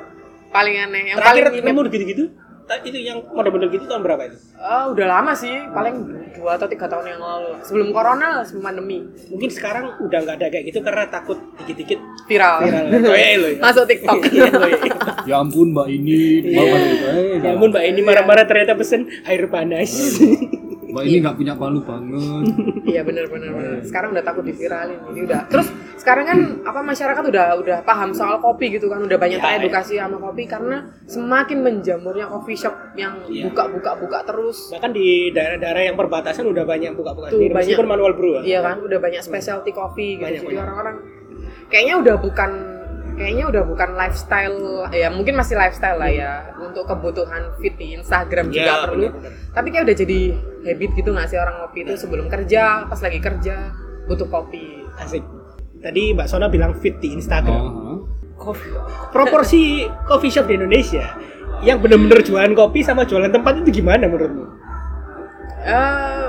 Paling 0.51 0.75
aneh. 0.77 1.03
Yang 1.15 1.17
Terakhir 1.23 1.45
paling 1.51 1.65
nemu 1.65 1.81
gitu-gitu. 1.89 2.25
Itu 2.71 3.03
yang 3.03 3.19
model-model 3.35 3.67
gitu 3.67 3.83
tahun 3.91 4.07
berapa 4.07 4.31
itu? 4.31 4.39
Ah, 4.55 4.87
udah 4.87 5.03
lama 5.03 5.35
sih, 5.35 5.51
paling 5.75 6.07
dua 6.39 6.55
atau 6.55 6.71
tiga 6.71 6.87
tahun 6.87 7.03
yang 7.03 7.19
lalu. 7.19 7.59
Sebelum 7.67 7.91
corona, 7.91 8.47
sebelum 8.47 8.63
pandemi. 8.63 9.03
Mungkin 9.27 9.51
sekarang 9.51 9.99
udah 9.99 10.19
nggak 10.23 10.37
ada 10.39 10.47
kayak 10.55 10.71
gitu 10.71 10.79
karena 10.79 11.11
takut 11.11 11.35
dikit-dikit 11.59 11.99
Viral. 12.31 12.63
viral. 12.63 12.85
Oh 13.11 13.17
iya 13.19 13.35
lo 13.43 13.49
ya. 13.51 13.59
Masuk 13.67 13.91
TikTok. 13.91 14.23
Iya, 14.31 14.47
ya. 14.55 14.79
ya 15.27 15.35
ampun 15.43 15.75
Mbak 15.75 15.87
ini, 15.91 16.19
Mbak 16.47 16.63
Iya. 16.63 17.43
Ya 17.43 17.51
ampun 17.59 17.69
mbak 17.75 17.85
ini 17.91 18.01
marah-marah 18.07 18.47
ternyata 18.47 18.79
pesen 18.79 19.11
air 19.27 19.51
panas. 19.51 19.91
Mbak 20.91 21.03
ini 21.05 21.17
nggak 21.19 21.37
punya 21.37 21.55
palu 21.55 21.81
banget. 21.81 22.45
Iya 22.91 23.03
benar 23.03 23.27
benar. 23.27 23.51
Sekarang 23.81 24.11
udah 24.11 24.21
takut 24.21 24.43
diviralin. 24.43 24.99
Jadi 25.07 25.21
udah. 25.23 25.41
Terus 25.47 25.69
sekarang 25.95 26.25
kan 26.25 26.39
apa 26.65 26.81
masyarakat 26.81 27.23
udah 27.23 27.47
udah 27.57 27.79
paham 27.83 28.11
soal 28.11 28.39
kopi 28.39 28.73
gitu 28.73 28.87
kan. 28.87 28.99
Udah 29.01 29.15
banyak 29.15 29.39
Ya, 29.39 29.45
teredukasi 29.57 29.95
sama 29.95 30.19
kopi 30.19 30.45
karena 30.45 30.77
semakin 31.07 31.59
menjamurnya 31.61 32.27
coffee 32.27 32.57
shop 32.57 32.75
yang 32.95 33.23
Iya. 33.25 33.47
buka-buka 33.47 33.95
buka 33.97 34.19
terus. 34.25 34.71
Bahkan 34.71 34.91
di 34.91 35.31
daerah-daerah 35.31 35.83
yang 35.85 35.97
perbatasan 35.97 36.45
udah 36.45 36.65
banyak 36.65 36.93
buka-buka 36.93 37.29
Tuh, 37.29 37.39
sendiri 37.39 37.53
banyak. 37.53 37.67
meskipun 37.71 37.87
manual 37.87 38.13
brew. 38.13 38.33
ya. 38.37 38.43
Iya 38.43 38.61
kan, 38.61 38.77
udah 38.81 38.99
banyak 38.99 39.21
specialty 39.21 39.71
coffee 39.71 40.17
gitu. 40.17 40.25
Banyak, 40.25 40.41
Jadi 40.41 40.49
banyak. 40.51 40.65
orang-orang 40.65 40.97
kayaknya 41.69 41.95
udah 41.97 42.17
bukan 42.19 42.51
kayaknya 43.21 43.45
udah 43.47 43.63
bukan 43.63 43.91
lifestyle 43.93 44.59
ya 44.89 45.13
mungkin 45.13 45.37
masih 45.37 45.53
lifestyle 45.55 45.95
lah 45.95 46.09
ya 46.09 46.33
untuk 46.57 46.89
kebutuhan 46.89 47.53
fit 47.61 47.77
di 47.77 47.93
Instagram 47.93 48.49
juga 48.49 48.65
Iya, 48.65 48.75
perlu. 48.83 48.97
benar-benar. 49.13 49.33
Tapi 49.53 49.67
kayak 49.69 49.85
udah 49.85 49.97
jadi 49.99 50.21
habit 50.65 50.91
gitu 50.95 51.09
nggak 51.11 51.29
sih 51.29 51.37
orang 51.37 51.57
ngopi 51.59 51.79
itu 51.83 51.95
sebelum 51.95 52.27
kerja, 52.27 52.63
pas 52.87 52.97
lagi 52.97 53.21
kerja 53.21 53.55
butuh 54.07 54.25
kopi. 54.27 54.89
Asik. 54.97 55.21
Tadi 55.79 56.13
Mbak 56.13 56.27
Sona 56.27 56.49
bilang 56.49 56.73
fit 56.75 56.97
di 56.97 57.13
Instagram. 57.13 57.61
Oh, 57.61 57.99
Kopi- 58.35 58.73
proporsi 59.11 59.61
coffee 60.05 60.29
shop 60.29 60.49
di 60.49 60.57
Indonesia 60.57 61.05
yang 61.61 61.77
bener-bener 61.77 62.21
jualan 62.21 62.53
kopi 62.53 62.81
sama 62.81 63.05
jualan 63.05 63.29
tempat 63.29 63.61
itu 63.61 63.79
gimana 63.79 64.05
menurutmu? 64.05 64.45
Eh, 65.61 66.27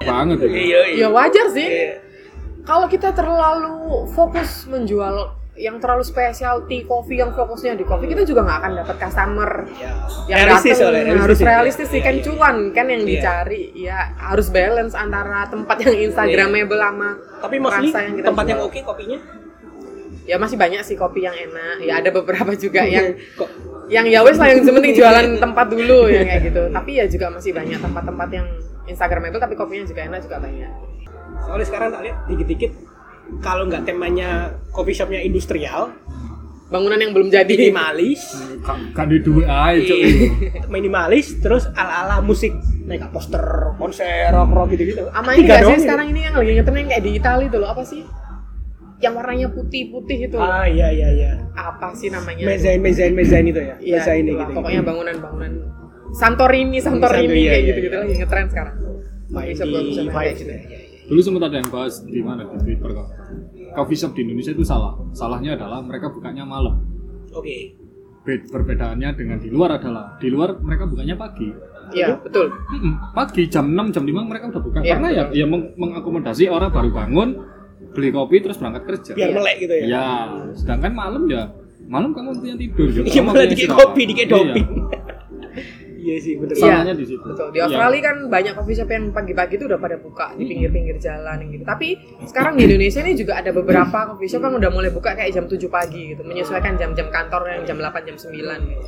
banget 0.00 0.38
ya. 0.40 0.48
Iya, 0.48 0.80
ya 0.96 1.08
wajar 1.08 1.46
sih. 1.50 1.66
Iya. 1.66 1.92
Kalau 2.62 2.86
kita 2.86 3.12
terlalu 3.12 3.76
fokus 4.10 4.64
menjual 4.66 5.30
yang 5.56 5.80
terlalu 5.80 6.04
specialty 6.04 6.84
coffee 6.84 7.16
yang 7.16 7.32
fokusnya 7.32 7.74
di 7.74 7.82
kopi 7.82 8.06
kita 8.06 8.22
juga 8.22 8.44
nggak 8.44 8.58
akan 8.60 8.72
dapat 8.76 8.96
customer 9.00 9.50
Ya. 9.72 9.90
yang 10.26 10.38
Realistis 10.44 10.76
datang 10.76 10.92
soalnya, 10.92 11.16
harus 11.18 11.38
ya. 11.38 11.46
realistis 11.48 11.88
sih 11.88 12.00
Iya, 12.00 12.06
kan 12.06 12.14
iya. 12.14 12.22
cuan 12.22 12.56
kan 12.70 12.86
yang 12.86 13.02
Iya. 13.02 13.10
dicari 13.10 13.62
ya 13.72 13.98
harus 14.16 14.46
balance 14.48 14.92
antara 14.92 15.48
tempat 15.48 15.76
yang 15.80 15.94
instagramable 16.02 16.76
sama 16.76 17.10
Tapi 17.40 17.54
rasa 17.58 17.98
yang 18.04 18.14
kita 18.14 18.26
tempat 18.28 18.44
yang 18.46 18.58
jual. 18.60 18.68
oke 18.68 18.80
kopinya 18.84 19.18
ya 20.22 20.36
masih 20.36 20.56
banyak 20.56 20.80
sih 20.82 20.94
kopi 20.94 21.22
yang 21.22 21.32
enak 21.34 21.76
ya 21.80 21.92
ada 21.96 22.10
beberapa 22.10 22.50
juga 22.54 22.82
yang 22.82 23.14
kok 23.32 23.46
yang 23.86 24.04
ya 24.04 24.20
wes 24.20 24.36
lah 24.36 24.50
yang 24.50 24.60
penting 24.60 24.92
jualan 24.92 25.38
tempat 25.38 25.66
dulu 25.70 26.10
ya 26.10 26.20
kayak 26.20 26.42
gitu 26.44 26.62
tapi 26.68 26.98
ya 26.98 27.06
juga 27.06 27.26
masih 27.30 27.54
banyak 27.54 27.78
tempat-tempat 27.78 28.28
yang 28.28 28.46
Instagramable 28.86 29.38
tapi 29.38 29.54
kopinya 29.54 29.82
juga 29.82 30.02
enak 30.04 30.22
juga 30.22 30.38
banyak. 30.38 30.70
Soalnya 31.42 31.66
sekarang 31.66 31.88
tak 31.90 32.02
lihat 32.02 32.16
dikit-dikit 32.26 32.70
kalau 33.42 33.66
nggak 33.66 33.84
temanya 33.86 34.54
coffee 34.70 34.96
shopnya 34.96 35.20
industrial, 35.22 35.94
Bangunan 36.66 36.98
yang 36.98 37.14
belum 37.14 37.30
jadi. 37.30 37.46
minimalis, 37.46 38.34
Kan 38.90 39.06
di 39.06 39.22
duit 39.22 39.46
aja. 39.46 39.86
Iya. 39.86 40.66
minimalis, 40.66 41.38
terus 41.38 41.70
ala-ala 41.78 42.18
musik, 42.18 42.50
naik 42.82 43.06
poster 43.14 43.70
konser 43.78 44.34
rock 44.34 44.50
rock 44.50 44.68
gitu-gitu. 44.74 45.06
Sama 45.14 45.38
ini 45.38 45.46
Tiga 45.46 45.54
gak 45.54 45.62
sih 45.62 45.74
gitu. 45.78 45.84
sekarang 45.86 46.06
ini 46.10 46.20
yang 46.26 46.34
lagi 46.34 46.52
ngetren 46.58 46.76
yang 46.82 46.88
kayak 46.90 47.04
di 47.06 47.10
Itali 47.22 47.46
tuh 47.46 47.58
loh 47.62 47.70
apa 47.70 47.86
sih? 47.86 48.02
Yang 48.98 49.12
warnanya 49.14 49.48
putih-putih 49.54 50.18
itu. 50.26 50.36
Ah 50.42 50.66
iya 50.66 50.90
iya 50.90 51.08
iya. 51.14 51.32
Apa 51.54 51.94
sih 51.94 52.10
namanya? 52.10 52.42
Mezain 52.42 52.82
mezain 52.82 53.14
mezain 53.14 53.46
itu 53.46 53.60
ya. 53.62 53.76
Iya, 53.78 54.02
Mezain 54.02 54.24
gitu. 54.26 54.50
pokoknya 54.50 54.82
bangunan-bangunan 54.82 55.52
Santorini, 56.16 56.80
Santorini 56.80 56.80
Santorini, 56.80 57.42
kayak 57.46 57.60
iya, 57.62 57.68
gitu-gitu 57.70 57.94
iya. 57.94 58.02
lagi 58.02 58.14
ngetren 58.18 58.46
sekarang. 58.50 58.74
Main 59.26 59.54
di 59.54 59.54
gitu 59.54 60.02
gitu. 60.34 60.50
ya. 60.50 60.85
Dulu 61.06 61.20
sempat 61.20 61.42
ada 61.46 61.56
yang 61.56 61.68
bahas 61.68 62.02
di 62.02 62.18
mana 62.18 62.42
di 62.44 62.56
Twitter 62.58 62.90
kok. 62.90 63.08
Coffee 63.72 63.94
shop 63.94 64.12
di 64.12 64.24
Indonesia 64.24 64.50
itu 64.50 64.62
salah. 64.62 64.98
Salahnya 65.12 65.54
adalah 65.54 65.78
mereka 65.80 66.08
bukanya 66.08 66.42
malam. 66.42 66.82
Oke. 67.30 67.78
Be- 68.20 68.42
Perbedaannya 68.42 69.14
dengan 69.14 69.38
di 69.38 69.46
luar 69.46 69.76
adalah 69.76 70.18
di 70.18 70.26
luar 70.26 70.58
mereka 70.58 70.84
bukanya 70.84 71.14
pagi. 71.14 71.46
Iya, 71.88 72.18
betul. 72.18 72.50
Mm-mm, 72.50 73.14
pagi 73.14 73.46
jam 73.46 73.70
6 73.70 73.94
jam 73.94 74.02
5 74.02 74.26
mereka 74.26 74.50
udah 74.50 74.58
buka 74.58 74.78
Iya, 74.82 74.98
karena 74.98 75.08
ya 75.08 75.22
betul. 75.24 75.38
ya 75.38 75.46
meng- 75.46 75.70
mengakomodasi 75.76 76.44
orang 76.46 76.74
baru 76.74 76.90
bangun 76.90 77.28
beli 77.94 78.10
kopi 78.10 78.42
terus 78.42 78.58
berangkat 78.58 78.82
kerja. 78.84 79.10
Biar 79.14 79.30
Iya. 79.30 79.36
melek 79.38 79.56
gitu 79.56 79.74
ya. 79.76 79.84
Ya, 79.86 80.06
sedangkan 80.52 80.92
malam 80.92 81.22
ya 81.30 81.46
malam 81.86 82.10
kamu 82.10 82.34
punya 82.36 82.56
tidur 82.58 82.88
ya. 82.90 83.02
Iya 83.06 83.22
malah 83.22 83.46
dikit 83.46 83.70
kopi, 83.70 84.02
dikit 84.04 84.26
Iya. 84.26 84.34
doping. 84.34 84.66
Iya 84.66 85.05
sih 86.16 86.34
bener. 86.34 86.54
Iya. 86.54 86.92
Di 86.92 87.04
situ. 87.04 87.22
Betul. 87.22 87.46
Di 87.48 87.56
Iya. 87.56 87.64
Australia 87.66 88.00
kan 88.04 88.16
banyak 88.26 88.52
coffee 88.54 88.76
shop 88.76 88.88
yang 88.88 89.04
pagi-pagi 89.10 89.54
itu 89.54 89.64
udah 89.64 89.76
pada 89.76 89.96
buka 89.96 90.26
di 90.32 90.44
pinggir-pinggir 90.44 90.96
jalan 90.96 91.36
gitu. 91.48 91.62
Tapi 91.62 91.88
sekarang 92.22 92.54
di 92.54 92.64
Indonesia 92.64 93.00
ini 93.00 93.12
juga 93.12 93.32
ada 93.36 93.50
beberapa 93.50 93.98
coffee 94.08 94.26
shop 94.26 94.42
yang 94.42 94.54
udah 94.56 94.70
mulai 94.70 94.90
buka 94.90 95.10
kayak 95.12 95.32
jam 95.32 95.44
7 95.44 95.58
pagi 95.66 96.12
gitu, 96.12 96.22
menyesuaikan 96.22 96.74
jam-jam 96.74 97.08
kantor 97.08 97.42
yang 97.48 97.62
jam 97.64 97.76
8 97.76 98.02
jam 98.04 98.16
9 98.16 98.30
gitu. 98.64 98.86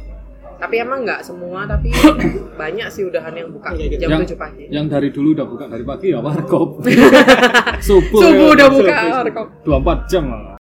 Tapi 0.58 0.74
emang 0.76 1.06
nggak 1.06 1.22
semua, 1.22 1.62
tapi 1.64 1.94
banyak 2.60 2.88
sih 2.88 3.06
udahan 3.06 3.30
yang 3.30 3.46
buka 3.48 3.70
Iya, 3.72 3.86
gitu. 3.88 4.02
jam 4.02 4.10
yang, 4.10 4.22
7 4.26 4.34
pagi. 4.34 4.64
yang 4.68 4.86
dari 4.86 5.08
dulu 5.08 5.30
udah 5.32 5.46
buka 5.46 5.64
dari 5.66 5.86
pagi 5.86 6.10
ya 6.10 6.18
warkop. 6.18 6.82
Subuh. 7.86 8.18
Subuh 8.18 8.46
ya. 8.50 8.54
udah 8.58 8.68
buka 8.68 8.96
warkop. 9.22 9.46
24 9.62 10.10
jam 10.10 10.22
malah. 10.26 10.57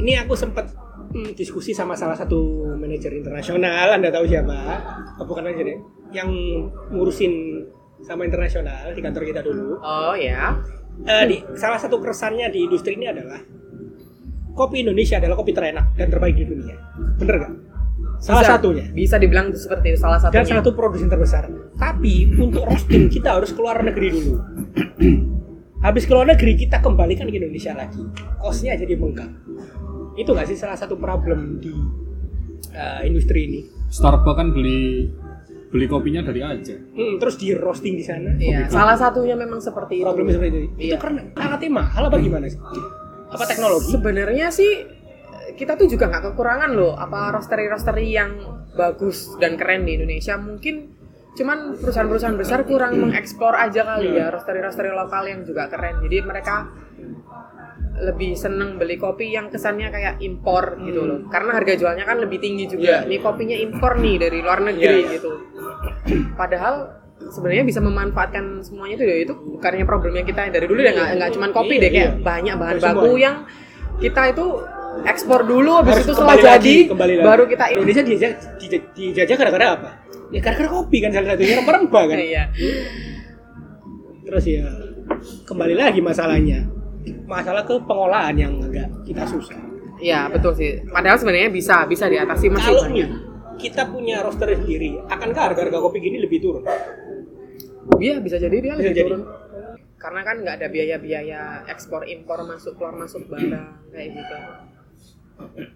Ini 0.00 0.24
aku 0.24 0.32
sempat 0.32 0.72
hmm, 1.12 1.36
diskusi 1.36 1.76
sama 1.76 1.92
salah 1.92 2.16
satu 2.16 2.72
manajer 2.74 3.12
internasional. 3.12 4.00
Anda 4.00 4.08
tahu 4.08 4.24
siapa? 4.24 4.58
Oh, 5.20 5.24
bukan 5.28 5.44
manajer 5.44 5.66
ya. 5.66 5.78
Yang 6.24 6.30
ngurusin 6.90 7.32
sama 8.00 8.24
internasional 8.24 8.96
di 8.96 9.00
kantor 9.04 9.22
kita 9.28 9.40
dulu. 9.44 9.76
Oh 9.78 10.16
ya. 10.16 10.56
Eh, 11.04 11.24
di 11.28 11.36
salah 11.56 11.76
satu 11.76 12.00
keresannya 12.00 12.48
di 12.48 12.64
industri 12.64 12.96
ini 12.96 13.08
adalah 13.08 13.40
kopi 14.52 14.82
Indonesia 14.82 15.20
adalah 15.20 15.36
kopi 15.36 15.52
terenak 15.52 15.92
dan 15.96 16.08
terbaik 16.08 16.36
di 16.36 16.44
dunia. 16.48 16.76
Bener 17.20 17.36
nggak? 17.40 17.52
Salah 18.20 18.44
Bisa- 18.44 18.52
satunya. 18.56 18.84
Bisa 18.92 19.16
dibilang 19.16 19.48
seperti 19.52 19.96
itu 19.96 19.98
salah 20.00 20.20
Dan 20.20 20.32
satunya. 20.32 20.44
salah 20.48 20.60
satu 20.64 20.72
produsen 20.76 21.08
terbesar. 21.08 21.44
Tapi 21.76 22.28
untuk 22.36 22.64
roasting 22.64 23.08
kita 23.08 23.36
harus 23.36 23.52
keluar 23.52 23.80
negeri 23.80 24.08
dulu. 24.12 24.34
Habis 25.84 26.04
keluar 26.04 26.28
negeri 26.28 26.60
kita 26.60 26.84
kembalikan 26.84 27.24
ke 27.32 27.40
Indonesia 27.40 27.72
lagi. 27.72 28.04
Kosnya 28.36 28.76
jadi 28.76 29.00
bengkak. 29.00 29.32
Itu 30.14 30.32
nggak 30.32 30.46
sih 30.46 30.58
salah 30.58 30.74
satu 30.74 30.94
problem 30.94 31.58
di 31.58 31.70
eh, 32.70 33.00
industri 33.04 33.46
ini? 33.46 33.60
Starbucks 33.90 34.36
kan 34.36 34.48
beli 34.50 35.10
beli 35.70 35.86
kopinya 35.86 36.22
dari 36.22 36.42
aja. 36.42 36.74
Hmm, 36.74 37.18
terus 37.18 37.38
di 37.38 37.54
roasting 37.54 37.94
di 37.94 38.02
sana. 38.02 38.34
Iya, 38.34 38.66
salah 38.66 38.98
satunya 38.98 39.38
memang 39.38 39.62
seperti 39.62 40.02
itu. 40.02 40.06
Problemnya 40.06 40.34
seperti 40.34 40.50
itu. 40.50 40.60
Itu 40.74 40.86
Iya. 40.90 40.96
karena 40.98 41.20
alatnya 41.34 41.70
mahal 41.70 42.02
apa 42.10 42.16
gimana 42.18 42.46
sih? 42.46 42.58
Apa 43.30 43.44
teknologi? 43.46 43.86
Sebenarnya 43.94 44.50
sih 44.50 44.72
kita 45.54 45.78
tuh 45.78 45.86
juga 45.86 46.10
nggak 46.10 46.34
kekurangan 46.34 46.70
loh 46.74 46.94
apa 46.94 47.34
roastery-roastery 47.34 48.06
yang 48.08 48.30
bagus 48.74 49.34
dan 49.38 49.54
keren 49.54 49.86
di 49.86 49.94
Indonesia. 49.94 50.34
Mungkin 50.34 50.98
cuman 51.30 51.78
perusahaan-perusahaan 51.78 52.34
besar 52.34 52.66
kurang 52.66 52.98
mengeksplor 53.06 53.54
aja 53.54 53.86
kali 53.86 54.10
ya 54.10 54.30
roastery-roastery 54.30 54.90
lokal 54.90 55.22
yang 55.26 55.46
juga 55.46 55.70
keren. 55.70 56.02
Jadi 56.02 56.16
mereka 56.20 56.66
lebih 58.00 58.32
seneng 58.32 58.76
beli 58.76 58.96
kopi 58.96 59.30
yang 59.30 59.48
kesannya 59.48 59.88
kayak 59.88 60.14
impor 60.18 60.80
gitu 60.80 61.04
loh. 61.04 61.18
Karena 61.28 61.56
harga 61.56 61.76
jualnya 61.76 62.04
kan 62.04 62.16
lebih 62.18 62.40
tinggi 62.40 62.64
juga. 62.66 63.04
Iya. 63.04 63.08
Nih 63.08 63.20
kopinya 63.20 63.56
impor 63.56 64.00
nih 64.00 64.16
dari 64.16 64.38
luar 64.40 64.58
negeri 64.64 64.84
Iya, 64.84 64.96
iya. 65.04 65.14
gitu. 65.20 65.32
Padahal 66.34 66.74
sebenarnya 67.20 67.64
bisa 67.64 67.78
memanfaatkan 67.78 68.64
semuanya 68.64 68.96
itu 68.96 69.04
ya 69.04 69.16
itu 69.22 69.32
bukannya 69.36 69.84
problemnya 69.84 70.24
kita 70.24 70.48
yang 70.48 70.52
dari 70.56 70.66
dulu 70.66 70.80
ya 70.80 70.90
nggak 70.90 71.08
nggak 71.20 71.30
cuman 71.36 71.50
kopi 71.52 71.74
Iya, 71.76 71.82
deh 71.84 71.90
kayak 71.92 72.00
iya. 72.08 72.24
banyak 72.24 72.54
bahan 72.56 72.76
Semua. 72.80 72.88
baku 72.96 73.10
yang 73.20 73.36
kita 74.00 74.22
itu 74.32 74.46
ekspor 75.04 75.40
dulu 75.44 75.70
habis 75.78 76.00
Harus 76.00 76.06
itu 76.08 76.12
setelah 76.16 76.34
kembali 76.34 76.48
jadi 76.48 76.74
lagi, 76.88 77.12
lagi. 77.12 77.28
baru 77.28 77.44
kita 77.46 77.64
Indonesia 77.70 78.02
dijajah, 78.02 78.32
dijajah, 78.56 78.82
dijajah 78.96 79.36
gara-gara 79.36 79.66
apa? 79.76 79.90
Ya 80.32 80.40
gara-gara 80.40 80.68
kopi 80.72 80.96
kan 80.98 81.10
salah 81.12 81.36
satunya 81.36 81.54
rempah-rempah 81.60 82.04
kan. 82.08 82.16
iya 82.18 82.44
Terus 84.24 84.44
ya 84.46 84.64
kembali 85.44 85.74
lagi 85.76 86.00
masalahnya. 86.00 86.79
Masalah 87.24 87.62
ke 87.62 87.74
pengolahan 87.80 88.34
yang 88.34 88.52
agak 88.60 88.88
kita 89.02 89.24
susah. 89.24 89.56
iya 89.96 90.26
betul 90.26 90.52
sih 90.52 90.80
padahal 90.84 91.16
sebenarnya 91.16 91.48
bisa 91.48 91.84
bisa 91.84 92.06
diatasi 92.06 92.48
masih 92.48 92.66
Kalau 92.66 92.84
banyak 92.88 93.08
kita 93.56 93.82
punya 93.86 94.20
roaster 94.20 94.48
sendiri, 94.50 94.96
akankah 95.04 95.52
harga-harga 95.52 95.78
kopi 95.78 96.00
gini 96.00 96.16
lebih 96.18 96.40
turun? 96.40 96.64
iya 97.96 98.16
bisa 98.16 98.36
jadi 98.36 98.52
dia 98.54 98.72
Bisa 98.72 98.80
lebih 98.82 98.92
jadi. 98.94 99.02
turun 99.06 99.22
karena 99.94 100.20
kan 100.22 100.36
nggak 100.40 100.54
ada 100.56 100.68
biaya-biaya 100.68 101.40
ekspor 101.68 102.04
impor 102.04 102.40
masuk 102.42 102.72
keluar 102.74 102.96
masuk 102.96 103.24
barang 103.26 103.52
kayak 103.90 104.08
gitu 104.16 104.36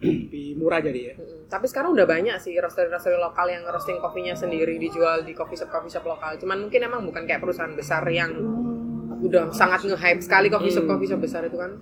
Lebih 0.01 0.57
murah 0.57 0.77
jadi 0.79 1.01
ya. 1.03 1.15
Tapi 1.47 1.65
sekarang 1.65 1.93
udah 1.93 2.05
banyak 2.05 2.37
sih 2.37 2.53
roastery-roastery 2.55 3.17
lokal 3.17 3.49
yang 3.49 3.65
roasting 3.65 3.97
kopinya 3.97 4.33
sendiri 4.33 4.77
dijual 4.77 5.21
di 5.21 5.33
coffee 5.33 5.57
shop 5.57 5.69
coffee 5.69 5.89
shop 5.89 6.05
lokal. 6.05 6.37
Cuman 6.37 6.61
mungkin 6.61 6.81
emang 6.83 7.01
bukan 7.01 7.25
kayak 7.25 7.41
perusahaan 7.41 7.73
besar 7.73 8.05
yang 8.07 8.33
udah 9.25 9.49
sangat 9.51 9.89
nge-hype 9.89 10.21
sekali 10.21 10.53
coffee 10.53 10.73
shop 10.73 10.85
coffee 10.85 11.09
shop 11.09 11.21
besar 11.25 11.43
itu 11.49 11.57
kan. 11.57 11.81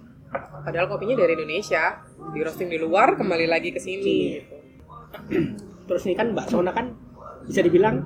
Padahal 0.63 0.89
kopinya 0.89 1.19
dari 1.21 1.37
Indonesia, 1.37 2.01
di 2.33 2.41
roasting 2.41 2.73
di 2.73 2.79
luar 2.81 3.19
kembali 3.19 3.47
lagi 3.51 3.75
ke 3.75 3.81
sini. 3.83 4.39
gitu. 4.39 4.57
Terus 5.91 6.03
nih 6.09 6.17
kan 6.17 6.33
Mbak 6.33 6.47
Sona 6.49 6.73
kan 6.73 6.97
bisa 7.45 7.61
dibilang 7.61 8.01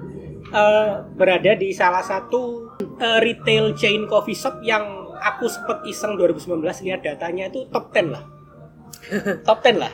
eh, 0.51 0.93
berada 1.15 1.53
di 1.55 1.71
salah 1.71 2.03
satu 2.03 2.73
eh, 2.81 3.19
retail 3.23 3.77
chain 3.79 4.11
coffee 4.11 4.35
shop 4.35 4.59
yang 4.65 4.83
aku 5.21 5.47
sempat 5.47 5.85
iseng 5.87 6.19
2019 6.19 6.65
lihat 6.89 7.01
datanya 7.05 7.47
itu 7.53 7.69
top 7.71 7.95
10 7.95 8.11
lah. 8.11 8.25
top 9.47 9.63
10 9.63 9.79
lah. 9.79 9.93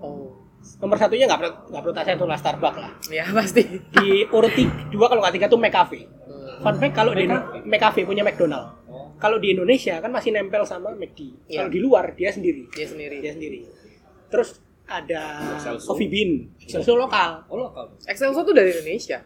Oh, 0.00 0.36
Nomor 0.76 0.96
satunya 0.98 1.24
nggak 1.24 1.40
perlu 1.40 1.52
nggak 1.72 1.82
perlu 1.82 1.94
tanya 1.94 2.12
itu 2.18 2.26
lah 2.26 2.38
Starbucks 2.38 2.78
lah. 2.78 2.92
ya 3.08 3.24
pasti. 3.30 3.62
Di 3.92 4.26
urut 4.28 4.52
dua 4.90 5.06
kalau 5.08 5.20
nggak 5.22 5.34
tiga 5.38 5.46
tuh 5.46 5.60
McCafe. 5.60 6.04
Fun 6.62 6.76
fact 6.76 6.94
kalau 6.94 7.12
di 7.12 7.24
McCafe 7.64 8.04
punya 8.04 8.24
McDonald. 8.24 8.66
Kalau 9.16 9.40
di 9.40 9.56
Indonesia 9.56 9.96
kan 9.96 10.12
masih 10.12 10.32
nempel 10.32 10.64
sama 10.68 10.92
McD. 10.92 11.48
Iya. 11.48 11.64
Kalau 11.64 11.70
di 11.72 11.80
luar 11.80 12.12
dia 12.12 12.28
sendiri. 12.28 12.68
Dia 12.68 12.86
sendiri. 12.86 13.16
Dia 13.20 13.32
sendiri. 13.32 13.64
Terus 14.28 14.60
ada 14.86 15.56
Excelso. 15.56 15.90
Coffee 15.90 16.06
Bean, 16.06 16.30
Excelso 16.60 16.94
lokal. 16.94 17.42
Oh 17.48 17.58
lokal. 17.58 17.90
Excelso 18.04 18.44
tuh 18.44 18.54
dari 18.54 18.70
Indonesia. 18.70 19.18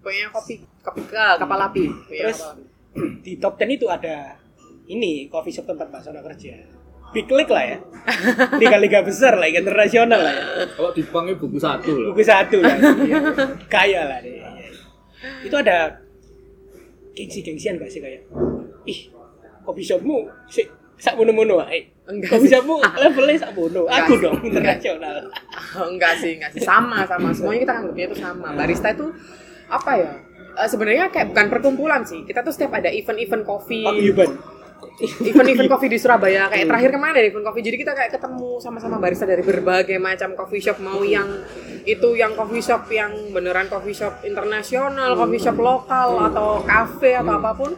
Punya 0.00 0.28
kopi, 0.30 0.60
kopi 0.80 1.02
ka- 1.08 1.36
kapal 1.36 1.60
api. 1.60 1.84
Punya 2.08 2.30
Terus 2.30 2.40
di 3.26 3.32
top 3.36 3.58
10 3.58 3.74
itu 3.74 3.86
ada 3.90 4.38
ini 4.86 5.26
coffee 5.28 5.50
shop 5.50 5.66
tempat 5.66 5.90
Mbak 5.90 6.00
Sona 6.00 6.20
kerja. 6.22 6.54
Big 7.10 7.30
League 7.30 7.50
lah 7.50 7.64
ya. 7.64 7.78
Liga-liga 8.60 9.06
besar 9.06 9.38
lah, 9.38 9.46
internasional 9.46 10.18
lah 10.18 10.34
ya. 10.34 10.44
Kalau 10.74 10.90
di 10.90 11.02
banknya 11.06 11.34
buku 11.38 11.58
satu 11.58 11.90
loh. 11.94 12.10
Buku 12.10 12.22
satu 12.26 12.58
lah. 12.58 12.74
Iya. 13.02 13.18
Kaya 13.74 14.00
lah 14.08 14.18
dia. 14.18 14.50
Itu 15.46 15.54
ada 15.56 16.03
gengsi-gengsian 17.14 17.78
gak 17.78 17.90
sih 17.90 18.02
kayak 18.02 18.26
ih 18.84 19.08
coffee 19.64 19.86
shopmu 19.86 20.28
sih 20.50 20.66
sak 20.94 21.18
mono-mono 21.18 21.58
ae. 21.64 21.90
Enggak 22.06 22.36
Coffee 22.36 22.48
sih. 22.48 22.54
shopmu 22.54 22.76
levelnya 22.78 23.36
sak 23.40 23.52
mono. 23.56 23.82
Enggak 23.88 24.04
Aku 24.06 24.12
dong 24.20 24.38
internasional. 24.44 25.16
Enggak 25.90 26.12
sih, 26.22 26.38
enggak 26.38 26.50
sih. 26.54 26.62
Sama, 26.62 27.02
sama. 27.08 27.34
Semuanya 27.34 27.60
kita 27.66 27.74
anggapnya 27.82 28.04
itu 28.12 28.16
sama. 28.20 28.48
Barista 28.54 28.88
itu 28.94 29.06
apa 29.66 29.90
ya? 29.98 30.12
Eh, 30.54 30.68
sebenarnya 30.70 31.10
kayak 31.10 31.34
bukan 31.34 31.46
perkumpulan 31.50 32.02
sih. 32.06 32.22
Kita 32.22 32.46
tuh 32.46 32.54
setiap 32.54 32.78
ada 32.78 32.92
event-event 32.92 33.42
kopi. 33.42 33.82
Event-event 35.00 35.70
kopi 35.70 35.86
di 35.90 35.98
Surabaya. 35.98 36.48
Kayak 36.48 36.66
terakhir 36.70 36.90
ke 36.94 36.98
mana 36.98 37.16
deh 37.20 37.28
event 37.30 37.44
kopi. 37.44 37.60
Jadi 37.62 37.76
kita 37.80 37.92
kayak 37.92 38.10
ketemu 38.14 38.50
sama-sama 38.62 38.96
barista 38.98 39.24
dari 39.24 39.42
berbagai 39.42 39.96
macam 39.98 40.36
coffee 40.36 40.62
shop. 40.62 40.78
Mau 40.80 41.02
yang 41.02 41.26
itu 41.84 42.08
yang 42.16 42.32
coffee 42.38 42.64
shop 42.64 42.88
yang 42.88 43.12
beneran 43.32 43.68
coffee 43.68 43.96
shop 43.96 44.24
internasional, 44.24 45.14
coffee 45.16 45.42
shop 45.42 45.56
lokal 45.56 46.20
atau 46.32 46.64
cafe 46.64 47.16
atau 47.16 47.34
apa 47.40 47.52
pun. 47.56 47.72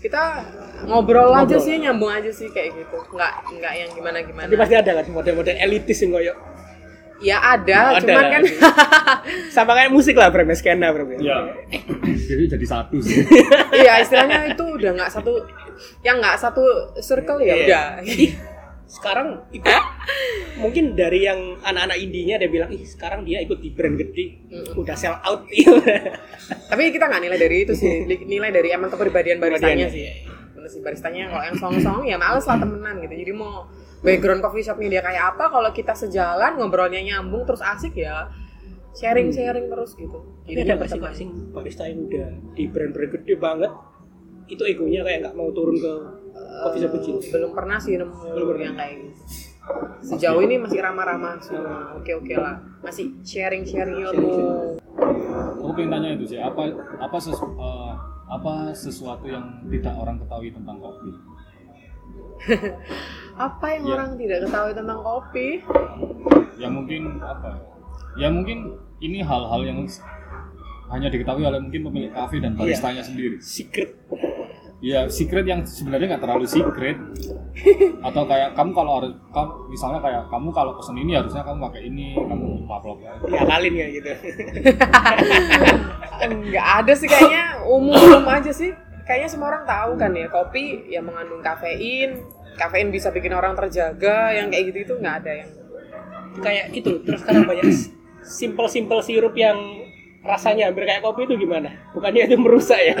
kita 0.00 0.40
ngobrol, 0.88 1.28
aja 1.36 1.44
Ngobrol. 1.44 1.60
sih 1.60 1.76
nyambung 1.76 2.08
aja 2.08 2.32
sih 2.32 2.48
kayak 2.48 2.72
gitu 2.72 3.04
nggak 3.12 3.32
nggak 3.52 3.72
yang 3.76 3.90
gimana 3.92 4.24
gimana 4.24 4.48
Tapi 4.48 4.56
pasti 4.56 4.76
ada 4.80 4.96
kan 4.96 5.04
model-model 5.12 5.60
elitis 5.60 6.00
yang 6.00 6.16
koyo 6.16 6.32
ya 7.20 7.36
ada, 7.38 7.94
Ada 7.94 8.00
cuman 8.00 8.16
lah. 8.16 8.30
kan 8.32 8.42
sama 9.54 9.72
kayak 9.74 9.92
musik 9.92 10.16
lah 10.16 10.28
bro, 10.28 10.42
skena 10.50 10.88
bro. 10.88 11.04
ya. 11.16 11.52
Jadi 12.30 12.44
jadi 12.48 12.66
satu 12.66 12.96
sih. 12.98 13.20
Iya 13.76 14.00
istilahnya 14.00 14.48
itu 14.48 14.64
udah 14.64 14.90
nggak 14.94 15.10
satu 15.10 15.32
yang 16.00 16.18
nggak 16.18 16.36
satu 16.36 16.62
circle 16.98 17.38
ya 17.38 17.52
Iya. 17.52 17.64
udah. 17.64 17.84
Sekarang 18.86 19.46
ikut 19.50 19.70
mungkin 20.58 20.92
dari 20.92 21.22
yang 21.22 21.38
anak-anak 21.60 21.94
indinya 21.96 22.34
dia 22.36 22.48
bilang 22.48 22.70
ih 22.70 22.82
sekarang 22.82 23.22
dia 23.22 23.38
ikut 23.38 23.58
di 23.58 23.70
brand 23.70 23.94
gede 23.94 24.50
udah 24.74 24.94
sell 24.94 25.14
out. 25.20 25.46
Tapi 26.70 26.82
kita 26.90 27.04
nggak 27.04 27.22
nilai 27.22 27.38
dari 27.38 27.56
itu 27.62 27.72
sih 27.72 27.90
nilai 28.06 28.50
dari 28.50 28.70
emang 28.70 28.88
kepribadian 28.88 29.38
baristanya 29.38 29.86
sih. 29.86 30.02
iya. 30.02 30.12
sih 30.66 30.78
baristanya 30.78 31.26
kalau 31.26 31.42
yang 31.42 31.56
song-song 31.56 32.00
ya 32.04 32.14
males 32.14 32.46
lah 32.46 32.54
temenan 32.54 32.98
gitu. 33.00 33.14
Jadi 33.16 33.32
mau 33.32 33.66
background 34.00 34.40
coffee 34.40 34.60
shopnya 34.60 34.88
dia 34.90 35.02
kayak 35.02 35.36
apa 35.36 35.44
kalau 35.48 35.70
kita 35.70 35.92
sejalan 35.92 36.56
ngobrolnya 36.56 37.00
nyambung 37.00 37.44
terus 37.44 37.60
asik 37.60 37.96
ya 37.96 38.28
sharing 38.90 39.30
sharing 39.30 39.70
terus 39.70 39.94
gitu. 39.94 40.18
Jadi 40.44 40.56
jadi 40.56 40.60
ada 40.66 40.76
masing-masing 40.82 41.28
barista 41.52 41.86
yang 41.86 42.10
udah 42.10 42.28
di 42.52 42.64
brand-brand 42.66 43.10
gede 43.14 43.34
banget 43.36 43.72
itu 44.50 44.62
egonya 44.66 45.06
kayak 45.06 45.18
nggak 45.22 45.34
mau 45.36 45.54
turun 45.54 45.78
ke 45.78 45.92
coffee 46.64 46.80
shop 46.82 46.92
kecil. 46.98 47.14
belum 47.22 47.50
pernah 47.54 47.78
sih 47.78 47.94
nemu 47.94 48.14
Belum 48.34 48.46
pernah. 48.50 48.64
yang 48.66 48.76
kayak 48.76 48.94
gitu. 48.98 49.20
Sejauh 50.02 50.42
ini 50.42 50.58
masih 50.58 50.82
ramah-ramah 50.82 51.38
semua 51.38 51.94
oke 51.94 52.10
oke 52.10 52.34
lah. 52.34 52.58
Masih 52.82 53.14
sharing 53.22 53.62
sharing 53.62 54.02
ilmu 54.02 54.80
aku 55.60 55.70
pengen 55.76 55.90
tanya 55.92 56.08
itu 56.18 56.24
sih 56.26 56.38
apa 56.40 56.66
apa 56.98 57.16
sesu- 57.20 57.54
eh, 57.54 57.92
apa 58.26 58.74
sesuatu 58.74 59.22
yang 59.24 59.62
tidak 59.70 59.94
orang 59.94 60.18
ketahui 60.18 60.50
tentang 60.50 60.76
kopi 60.82 61.10
apa 63.40 63.66
yang 63.72 63.84
Ya. 63.88 63.92
orang 63.96 64.10
tidak 64.20 64.38
ketahui 64.44 64.72
tentang 64.76 64.98
kopi 65.00 65.48
yang 66.60 66.72
mungkin 66.76 67.02
apa 67.24 67.56
ya 68.20 68.28
mungkin 68.28 68.76
ini 69.00 69.24
hal-hal 69.24 69.64
yang 69.64 69.80
hanya 70.92 71.08
diketahui 71.08 71.48
oleh 71.48 71.56
mungkin 71.56 71.88
pemilik 71.88 72.12
kafe 72.12 72.36
dan 72.36 72.52
baristanya 72.52 73.00
sendiri 73.00 73.40
Secret. 73.40 73.96
ya 74.80 75.04
secret 75.08 75.44
yang 75.44 75.60
sebenarnya 75.64 76.16
nggak 76.16 76.24
terlalu 76.24 76.44
secret 76.44 76.96
atau 78.08 78.22
kayak 78.24 78.56
kamu 78.56 78.72
kalau 78.72 78.92
harus 79.00 79.12
kamu, 79.28 79.50
misalnya 79.68 80.00
kayak 80.00 80.22
kamu 80.28 80.48
kalau 80.52 80.72
pesen 80.76 80.96
ini 80.96 81.12
harusnya 81.16 81.44
kamu 81.44 81.58
pakai 81.68 81.82
ini 81.84 82.16
kamu 82.16 82.46
upload 82.64 82.98
Diakalin 83.28 83.72
kayak 83.76 83.90
gitu. 84.00 84.10
Enggak 86.24 86.66
ada 86.80 86.92
sih 86.96 87.08
kayaknya 87.08 87.60
umum-umum 87.68 88.24
aja 88.24 88.52
sih. 88.52 88.72
Kayaknya 89.04 89.28
semua 89.28 89.46
orang 89.52 89.64
tahu 89.68 89.90
kan 89.98 90.16
ya 90.16 90.32
kopi 90.32 90.86
yang 90.88 91.04
mengandung 91.04 91.44
kafein. 91.44 92.24
Kafein 92.60 92.92
bisa 92.92 93.08
bikin 93.08 93.32
orang 93.32 93.56
terjaga, 93.56 94.36
yang 94.36 94.52
kayak 94.52 94.64
gitu 94.68 94.78
itu 94.82 94.94
nggak 94.94 95.16
ada 95.18 95.32
yang. 95.34 95.50
kayak 96.38 96.70
itu 96.70 97.00
terus 97.02 97.20
sekarang 97.20 97.42
banyak 97.42 97.64
simple-simple 98.22 99.00
sirup 99.00 99.34
yang 99.34 99.56
rasanya 100.20 100.68
hampir 100.68 100.84
kayak 100.84 101.00
kopi 101.00 101.24
itu 101.24 101.40
gimana? 101.40 101.72
Bukannya 101.90 102.28
itu 102.28 102.36
merusak 102.36 102.78
ya? 102.78 102.94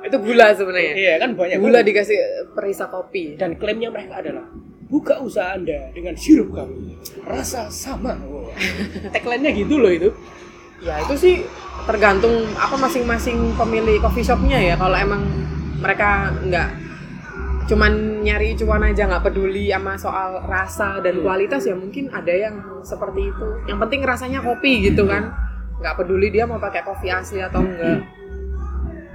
Itu 0.00 0.16
gula 0.16 0.50
sebenarnya. 0.50 0.92
iya 0.96 1.14
kan 1.16 1.36
banyak 1.36 1.60
Gula 1.60 1.78
banget. 1.78 1.92
dikasih 1.92 2.18
perisa 2.50 2.88
kopi. 2.88 3.36
dan 3.36 3.52
klaimnya 3.54 3.92
mereka 3.92 4.18
adalah 4.18 4.48
buka 4.88 5.20
usaha 5.20 5.52
anda 5.52 5.92
dengan 5.92 6.16
sirup 6.16 6.50
kami 6.50 6.96
rasa 7.22 7.68
sama 7.68 8.16
Wow. 8.18 8.48
tagline-nya 9.14 9.52
gitu 9.54 9.76
loh 9.76 9.92
itu 9.92 10.08
Ya 10.80 10.96
itu 10.98 11.12
sih 11.14 11.34
tergantung 11.84 12.32
apa 12.56 12.72
masing-masing 12.74 13.52
pemilik 13.52 14.00
coffee 14.00 14.24
shopnya 14.24 14.56
ya. 14.58 14.74
Kalau 14.74 14.96
emang 14.96 15.20
mereka 15.76 16.32
nggak 16.40 16.68
cuman 17.70 18.26
nyari 18.26 18.58
cuan 18.58 18.82
aja 18.82 19.06
nggak 19.06 19.30
peduli 19.30 19.70
sama 19.70 19.94
soal 19.94 20.42
rasa 20.42 20.98
dan 20.98 21.22
kualitas 21.22 21.62
ya 21.62 21.78
mungkin 21.78 22.10
ada 22.10 22.34
yang 22.34 22.58
seperti 22.82 23.30
itu. 23.30 23.48
Yang 23.70 23.78
penting 23.86 24.00
rasanya 24.02 24.42
kopi 24.42 24.90
gitu 24.90 25.06
kan. 25.06 25.30
Nggak 25.78 25.94
peduli 26.02 26.34
dia 26.34 26.50
mau 26.50 26.58
pakai 26.58 26.82
kopi 26.82 27.14
asli 27.14 27.38
atau 27.38 27.62
enggak. 27.62 28.02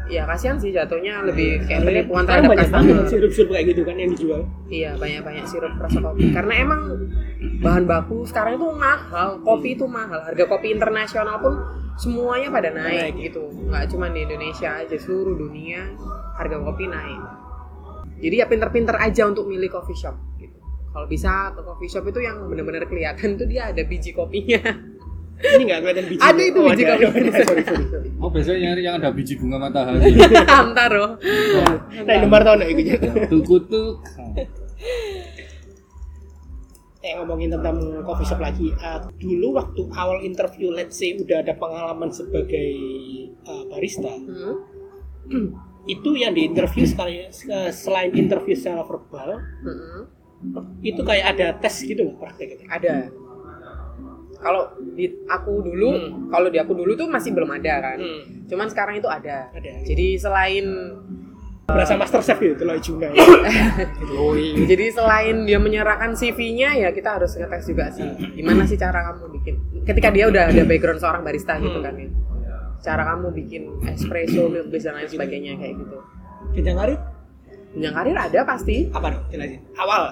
Ya 0.06 0.22
kasihan 0.24 0.56
sih 0.56 0.70
jatuhnya 0.70 1.26
lebih 1.26 1.66
kayak 1.66 1.82
penipuan 1.82 2.30
terhadap 2.30 2.54
banyak 2.54 2.70
customer. 2.70 3.10
sirup-sirup 3.10 3.50
kayak 3.58 3.66
gitu 3.74 3.82
kan 3.82 3.98
yang 3.98 4.14
dijual 4.14 4.46
Iya 4.70 4.92
banyak-banyak 5.02 5.46
sirup 5.50 5.74
rasa 5.82 5.98
kopi 5.98 6.30
karena 6.30 6.54
emang 6.62 6.82
bahan 7.66 7.90
baku 7.90 8.22
sekarang 8.22 8.62
itu 8.62 8.70
mahal 8.70 9.42
kopi 9.42 9.74
itu 9.74 9.90
mahal 9.90 10.22
harga 10.22 10.46
kopi 10.46 10.78
internasional 10.78 11.42
pun 11.42 11.58
semuanya 11.98 12.54
pada 12.54 12.70
naik 12.70 13.18
Naik. 13.18 13.34
gitu 13.34 13.50
nggak 13.66 13.90
cuma 13.90 14.14
di 14.14 14.30
Indonesia 14.30 14.78
aja 14.78 14.94
seluruh 14.94 15.42
dunia 15.42 15.98
harga 16.38 16.58
kopi 16.62 16.86
naik 16.86 17.22
jadi 18.20 18.36
ya 18.42 18.46
pinter-pinter 18.48 18.96
aja 18.96 19.28
untuk 19.28 19.46
milih 19.48 19.68
coffee 19.68 19.98
shop 19.98 20.16
gitu. 20.40 20.56
Kalau 20.96 21.08
bisa 21.12 21.52
ke 21.52 21.62
coffee 21.62 21.92
shop 21.92 22.08
itu 22.08 22.20
yang 22.24 22.48
benar-benar 22.48 22.88
kelihatan 22.88 23.36
tuh 23.36 23.48
dia 23.48 23.72
ada 23.72 23.84
biji 23.84 24.16
kopinya. 24.16 24.64
Ini 25.36 25.64
nggak 25.68 25.80
kelihatan 25.84 26.06
biji 26.08 26.22
ada 26.32 26.42
itu 26.42 26.60
Oh, 26.64 26.72
biji 26.72 26.84
sorry 27.44 27.64
oh 28.24 28.30
biasanya 28.32 28.60
nyari 28.72 28.82
yang 28.88 28.96
ada 29.04 29.10
biji 29.12 29.36
bunga 29.36 29.58
matahari. 29.60 30.16
Antaro 30.64 31.20
nah 32.08 32.16
nomor 32.24 32.42
tahun 32.48 32.72
itu 32.72 32.96
tukutuk 33.28 34.00
eh 37.06 37.14
ngomongin 37.22 37.54
tentang 37.54 37.78
coffee 38.02 38.26
shop 38.26 38.42
lagi 38.42 38.74
uh, 38.82 38.98
dulu 39.22 39.62
waktu 39.62 39.82
awal 39.94 40.26
interview 40.26 40.74
let's 40.74 40.98
say 40.98 41.14
udah 41.14 41.46
ada 41.46 41.54
pengalaman 41.54 42.10
sebagai 42.10 42.70
uh, 43.46 43.64
barista 43.70 44.10
Hmm, 45.26 45.58
itu 45.86 46.18
yang 46.18 46.34
di 46.34 46.46
interview 46.46 46.84
sekali 46.84 47.26
uh, 47.26 47.70
selain 47.70 48.10
interview 48.12 48.54
secara 48.54 48.82
verbal 48.82 49.38
hmm. 49.62 50.02
itu 50.82 51.02
kayak 51.02 51.26
ada 51.34 51.48
tes 51.58 51.76
gitu 51.80 52.02
nggak 52.04 52.18
prakteknya 52.18 52.66
ada 52.68 52.94
kalau 54.38 54.70
di 54.94 55.10
aku 55.26 55.64
dulu 55.64 55.90
Hmm. 55.90 56.30
kalau 56.30 56.48
di 56.50 56.58
aku 56.58 56.74
dulu 56.74 56.94
tuh 56.94 57.08
masih 57.08 57.34
belum 57.34 57.50
ada 57.50 57.74
kan 57.82 57.98
Hmm. 57.98 58.46
cuman 58.46 58.68
sekarang 58.68 58.96
itu 58.98 59.10
ada 59.10 59.50
Ada. 59.50 59.86
jadi 59.86 60.08
selain 60.18 60.66
berasa 61.66 61.98
master 61.98 62.22
chef 62.22 62.38
gitu 62.38 62.62
kalau 62.62 62.78
Juna 62.78 63.10
ya. 63.10 63.26
jadi 64.70 64.86
selain 64.94 65.50
dia 65.50 65.58
menyerahkan 65.58 66.14
CV-nya 66.14 66.78
ya 66.78 66.90
kita 66.94 67.18
harus 67.18 67.34
ngetes 67.34 67.66
juga 67.66 67.90
sih 67.90 68.06
gimana 68.38 68.70
sih 68.70 68.78
cara 68.78 69.02
kamu 69.10 69.34
bikin 69.42 69.56
ketika 69.82 70.14
dia 70.14 70.30
udah 70.30 70.46
ada 70.46 70.62
background 70.62 71.02
seorang 71.02 71.26
barista 71.26 71.58
gitu 71.58 71.82
kan 71.82 71.98
ya 71.98 72.06
cara 72.86 73.02
kamu 73.04 73.34
bikin 73.34 73.64
espresso 73.90 74.46
milk 74.46 74.70
base 74.70 74.86
dan 74.86 74.94
lain 74.96 75.10
sebagainya 75.10 75.58
kayak 75.58 75.74
gitu. 75.76 75.98
Jenjang 76.54 76.78
karir 76.78 77.00
jenjang 77.74 77.92
karir 77.94 78.16
ada 78.16 78.40
pasti. 78.46 78.88
Apa 78.88 79.08
dong? 79.10 79.24
Jelasin. 79.28 79.60
Awal? 79.74 80.04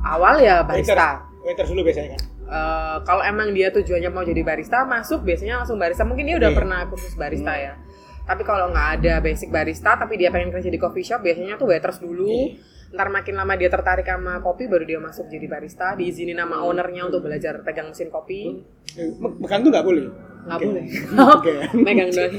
Awal 0.00 0.34
ya 0.40 0.64
barista. 0.64 1.28
Waiters 1.40 1.68
dulu 1.68 1.84
biasanya 1.84 2.16
kan? 2.16 2.22
Eh, 2.50 2.96
kalau 3.04 3.22
emang 3.22 3.52
dia 3.52 3.70
tujuannya 3.70 4.10
mau 4.10 4.24
jadi 4.24 4.42
barista 4.42 4.82
masuk 4.82 5.22
biasanya 5.22 5.62
langsung 5.62 5.76
barista. 5.76 6.02
Mungkin 6.02 6.24
dia 6.24 6.36
udah 6.36 6.50
Iya. 6.50 6.58
pernah 6.58 6.80
kursus 6.88 7.14
barista 7.14 7.54
ya. 7.54 7.76
Tapi 8.24 8.42
kalau 8.42 8.70
nggak 8.70 8.88
ada 9.00 9.14
basic 9.20 9.50
barista 9.50 9.94
tapi 9.94 10.16
dia 10.16 10.30
pengen 10.30 10.50
kerja 10.50 10.66
di 10.66 10.78
coffee 10.78 11.02
shop 11.02 11.20
biasanya 11.20 11.54
tuh 11.54 11.68
waiters 11.68 12.00
dulu. 12.00 12.26
Iya. 12.26 12.68
ntar 12.90 13.06
makin 13.06 13.38
lama 13.38 13.54
dia 13.54 13.70
tertarik 13.70 14.02
sama 14.02 14.42
kopi 14.42 14.66
baru 14.66 14.82
dia 14.82 14.98
masuk 14.98 15.30
jadi 15.30 15.46
barista. 15.46 15.94
Diizinin 15.94 16.34
Hmm. 16.34 16.50
sama 16.50 16.66
ownernya 16.66 17.06
untuk 17.06 17.22
belajar 17.22 17.62
pegang 17.62 17.86
mesin 17.86 18.10
kopi. 18.10 18.66
Me- 18.98 19.38
megang 19.38 19.62
tuh 19.62 19.70
nggak 19.70 19.86
boleh 19.86 20.10
nggak 20.46 20.58
boleh. 20.60 20.84
Oke. 21.36 21.52
megang 21.76 22.10
doang. 22.10 22.34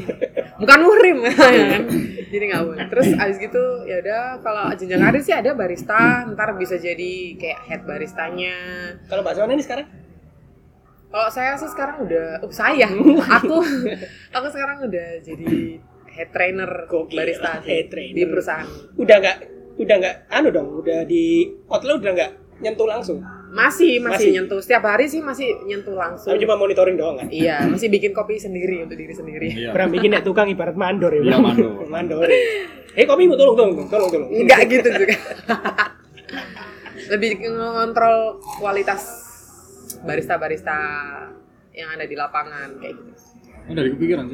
Bukan 0.58 0.78
muhrim 0.82 1.18
ya 1.28 1.66
kan? 1.72 1.84
Jadi 2.32 2.44
nggak 2.48 2.64
boleh. 2.64 2.86
Terus 2.88 3.08
abis 3.16 3.38
gitu 3.38 3.64
ya 3.86 3.96
udah 4.00 4.24
kalau 4.40 4.64
jenjang 4.74 5.02
karir 5.02 5.22
sih 5.22 5.36
ada 5.36 5.52
barista. 5.54 6.26
Ntar 6.30 6.56
bisa 6.56 6.76
jadi 6.78 7.12
kayak 7.36 7.60
head 7.68 7.82
baristanya. 7.84 8.56
Kalau 9.06 9.22
mbak 9.22 9.34
Sona 9.36 9.54
ini 9.54 9.64
sekarang? 9.64 9.88
Kalau 11.12 11.28
saya 11.28 11.60
sih 11.60 11.68
sekarang 11.68 12.08
udah, 12.08 12.40
oh 12.40 12.48
saya, 12.56 12.88
aku, 12.88 13.60
aku 14.32 14.48
sekarang 14.48 14.88
udah 14.88 15.20
jadi 15.20 15.76
head 16.08 16.32
trainer 16.32 16.88
Gokil, 16.88 17.20
barista 17.20 17.60
head 17.60 17.92
trainer. 17.92 18.16
di 18.16 18.24
perusahaan. 18.24 18.64
udah 18.96 19.18
nggak 19.20 19.38
udah 19.76 19.96
nggak 20.00 20.16
anu 20.32 20.48
dong 20.52 20.72
udah 20.72 21.04
di 21.04 21.52
outlet 21.68 22.00
udah 22.00 22.14
nggak 22.16 22.32
nyentuh 22.64 22.88
langsung 22.88 23.20
Masih, 23.52 24.00
masih, 24.00 24.08
Masih. 24.08 24.30
nyentuh. 24.32 24.60
Setiap 24.60 24.84
hari 24.86 25.06
sih 25.06 25.20
masih 25.20 25.44
nyentuh 25.62 25.92
langsung. 25.92 26.32
tapi 26.32 26.40
cuma 26.40 26.56
monitoring 26.56 26.96
doang 26.96 27.16
kan 27.16 27.28
Iya, 27.28 27.68
masih 27.68 27.88
bikin 27.88 28.12
kopi 28.12 28.36
sendiri 28.38 28.80
untuk 28.82 28.96
diri 28.96 29.12
sendiri. 29.12 29.48
iya 29.50 29.70
Pernah 29.70 29.90
bikin 29.92 30.10
ya 30.10 30.22
tukang 30.22 30.48
ibarat 30.48 30.74
mandor 30.74 31.12
ya 31.12 31.20
Iya, 31.22 31.36
mandor. 31.38 31.84
mandor 31.94 32.28
eh 32.92 33.06
kopimu 33.06 33.36
tolong 33.36 33.56
tolong 33.56 33.74
tolong 33.76 33.90
tolong 33.90 34.10
tolong 34.10 34.30
Enggak 34.34 34.62
gitu 34.68 34.88
juga. 34.90 35.16
Lebih 37.10 37.30
ngontrol 37.46 38.18
kualitas 38.56 39.02
barista-barista 40.02 40.78
yang 41.72 41.90
ada 41.90 42.04
di 42.04 42.16
lapangan 42.16 42.80
kayak 42.80 42.96
gitu. 42.96 43.12
oh, 43.62 43.74
dari 43.74 43.90
kepikiran 43.90 44.26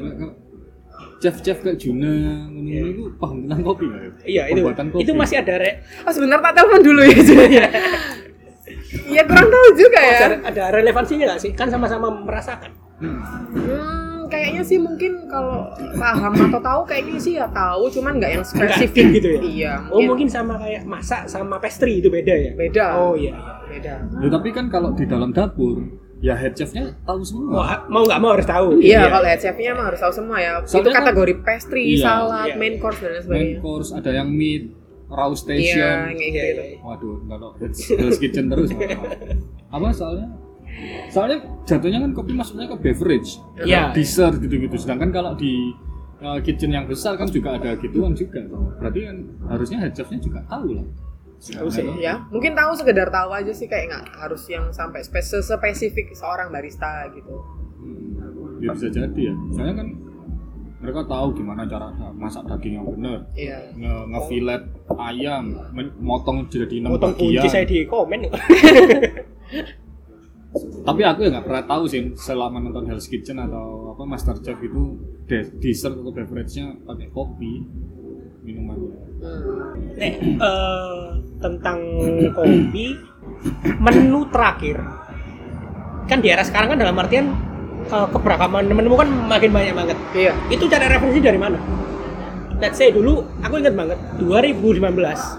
chef-chef 1.17 1.57
kayak 1.59 1.77
Juna 1.77 2.13
ngono 2.47 2.69
itu 2.69 3.03
paham 3.17 3.45
tentang 3.45 3.61
kopi 3.63 3.85
nggak 3.85 4.01
ya? 4.01 4.11
iya 4.23 4.43
itu 4.47 4.61
Pembuatan 4.61 4.85
kopi. 4.89 5.01
itu 5.01 5.11
masih 5.13 5.35
ada 5.39 5.53
re 5.55 5.71
Oh 6.01 6.11
sebentar 6.11 6.37
tak 6.39 6.53
telepon 6.55 6.81
dulu 6.83 7.01
ya 7.01 7.17
Julia. 7.19 7.65
Iya 9.05 9.21
kurang 9.23 9.47
tahu 9.47 9.67
juga 9.75 9.99
ya. 9.99 10.17
ada, 10.21 10.37
ada 10.43 10.63
relevansinya 10.71 11.25
nggak 11.27 11.41
sih 11.41 11.51
kan 11.51 11.67
sama-sama 11.67 12.07
merasakan 12.13 12.71
Hmm. 12.97 13.21
Hmm, 13.53 14.25
kayaknya 14.25 14.59
sih 14.59 14.75
mungkin 14.75 15.27
kalau 15.27 15.69
paham 15.93 16.33
atau 16.49 16.57
tahu 16.57 16.81
kayaknya 16.83 17.13
sih 17.15 17.33
ya 17.35 17.45
tahu, 17.47 17.85
cuman 17.89 18.17
nggak 18.17 18.31
yang 18.31 18.41
spesifik 18.41 19.05
gitu 19.13 19.27
ya? 19.29 19.39
Iya. 19.39 19.73
Oh 19.87 20.01
mungkin 20.01 20.25
sama 20.25 20.57
kayak 20.57 20.81
masak 20.83 21.25
sama 21.25 21.57
pastry 21.57 21.99
itu 21.99 22.09
beda 22.09 22.33
ya? 22.33 22.51
beda. 22.53 22.85
Oh 22.97 23.13
iya. 23.13 23.31
iya. 23.31 23.53
beda. 23.69 23.93
Ya, 24.17 24.29
tapi 24.31 24.49
kan 24.49 24.65
kalau 24.67 24.91
di 24.91 25.05
dalam 25.05 25.29
dapur, 25.29 25.77
ya 26.17 26.33
head 26.33 26.53
chefnya 26.53 26.89
tahu 27.03 27.21
semua. 27.21 27.53
Wah, 27.53 27.85
mau 27.85 28.01
nggak 28.01 28.17
mau 28.17 28.33
harus 28.33 28.45
tahu. 28.45 28.81
Iya, 28.81 29.05
kalau 29.07 29.27
head 29.27 29.37
chefnya 29.37 29.69
emang 29.71 29.85
harus 29.87 30.01
tahu 30.01 30.13
semua 30.15 30.37
ya. 30.39 30.51
Soalnya 30.63 30.73
itu 30.73 30.89
kan- 30.89 31.05
kategori 31.05 31.33
pastry, 31.43 31.83
Iya, 31.93 32.01
salad, 32.01 32.47
iya. 32.47 32.55
main 32.57 32.75
course 32.77 32.97
dan 32.97 33.05
lain 33.05 33.13
Main 33.13 33.25
sebagainya. 33.29 33.59
course, 33.61 33.89
ada 33.93 34.09
yang 34.11 34.27
meat, 34.27 34.63
raw 35.07 35.29
Iya, 35.29 35.39
station. 35.39 35.95
kayak 36.11 36.19
Iya, 36.19 36.43
gitu. 36.43 36.63
iya. 36.67 36.77
Waduh, 36.79 37.15
kalau 37.23 37.49
Hell's, 37.55 37.79
Hell's 37.89 38.17
Kitchen 38.17 38.45
terus. 38.47 38.69
apa 39.67 39.87
soalnya? 39.91 40.27
Soalnya 41.09 41.37
jatuhnya 41.63 41.99
kan 42.03 42.11
kopi 42.13 42.31
masuknya 42.31 42.67
ke 42.67 42.77
beverage, 42.77 43.39
Iya. 43.59 43.91
dessert 43.91 44.37
gitu-gitu. 44.37 44.75
Sedangkan 44.75 45.09
kalau 45.09 45.33
di 45.33 45.73
uh, 46.19 46.37
kitchen 46.39 46.69
yang 46.69 46.85
besar 46.85 47.15
kan 47.15 47.25
juga 47.25 47.55
ada 47.55 47.73
gituan 47.75 48.13
juga. 48.13 48.43
Berarti 48.77 48.99
kan 49.03 49.17
harusnya 49.47 49.77
head 49.79 49.93
chefnya 49.93 50.19
juga 50.19 50.43
tahu 50.45 50.75
lah. 50.75 50.85
Tahu 51.37 51.69
sih. 51.69 51.85
Ya, 51.97 52.25
mungkin 52.27 52.53
tahu 52.53 52.73
sekedar 52.73 53.07
tahu 53.07 53.29
aja 53.29 53.53
sih 53.53 53.65
kayak 53.65 53.85
nggak 53.89 54.05
harus 54.17 54.41
yang 54.49 54.69
sampai 54.69 55.01
spe- 55.01 55.21
spesifik 55.21 56.09
seorang 56.11 56.49
barista 56.49 57.05
gitu. 57.13 57.29
Hmm, 57.77 58.57
Ya 58.57 58.73
bisa 58.73 58.89
jadi 58.89 59.21
ya. 59.21 59.35
Soalnya 59.53 59.75
kan 59.77 59.87
mereka 60.77 61.01
tahu 61.09 61.33
gimana 61.33 61.65
cara 61.65 61.89
masak 62.13 62.45
daging 62.45 62.77
yang 62.77 62.85
benar. 62.85 63.17
Iya. 63.33 63.73
Nge 63.73 63.93
ngefilet 64.13 64.63
ayam, 64.93 65.43
men- 65.73 65.95
motong 65.97 66.45
jadi 66.47 66.77
enam 66.77 66.93
Potong 66.93 67.17
bagian. 67.17 67.41
kunci 67.41 67.49
saya 67.49 67.65
di 67.65 67.81
komen. 67.83 68.19
Tapi 70.57 71.01
aku 71.03 71.19
ya 71.21 71.29
nggak 71.29 71.45
pernah 71.45 71.63
tahu 71.65 71.83
sih 71.85 72.01
selama 72.15 72.57
nonton 72.57 72.87
Hell's 72.87 73.05
Kitchen 73.05 73.37
atau 73.37 73.93
apa 73.93 74.03
Master 74.07 74.39
Chef 74.39 74.57
itu 74.57 74.95
de- 75.27 75.51
dessert 75.59 75.93
atau 75.93 76.09
beverage-nya 76.09 76.81
pakai 76.81 77.11
kopi 77.11 77.61
minumannya. 78.41 78.95
Hmm. 79.21 79.97
Nek, 79.99 80.13
eh, 80.39 81.03
tentang 81.37 81.77
kopi, 82.31 82.85
menu 83.77 84.21
terakhir 84.31 84.77
kan 86.07 86.23
di 86.23 86.31
era 86.31 86.39
sekarang 86.39 86.71
kan 86.73 86.79
dalam 86.79 86.95
artian 86.95 87.27
eh, 87.87 88.07
keberagaman 88.11 88.63
menu 88.67 88.95
kan 88.95 89.09
makin 89.09 89.49
banyak 89.51 89.73
banget. 89.73 89.97
Iya. 90.13 90.33
Itu 90.51 90.67
cari 90.67 90.85
referensi 90.87 91.19
dari 91.23 91.39
mana? 91.39 91.57
Let's 92.57 92.81
say 92.81 92.89
dulu, 92.89 93.21
aku 93.45 93.61
ingat 93.61 93.77
banget 93.77 94.01
2019, 94.17 94.81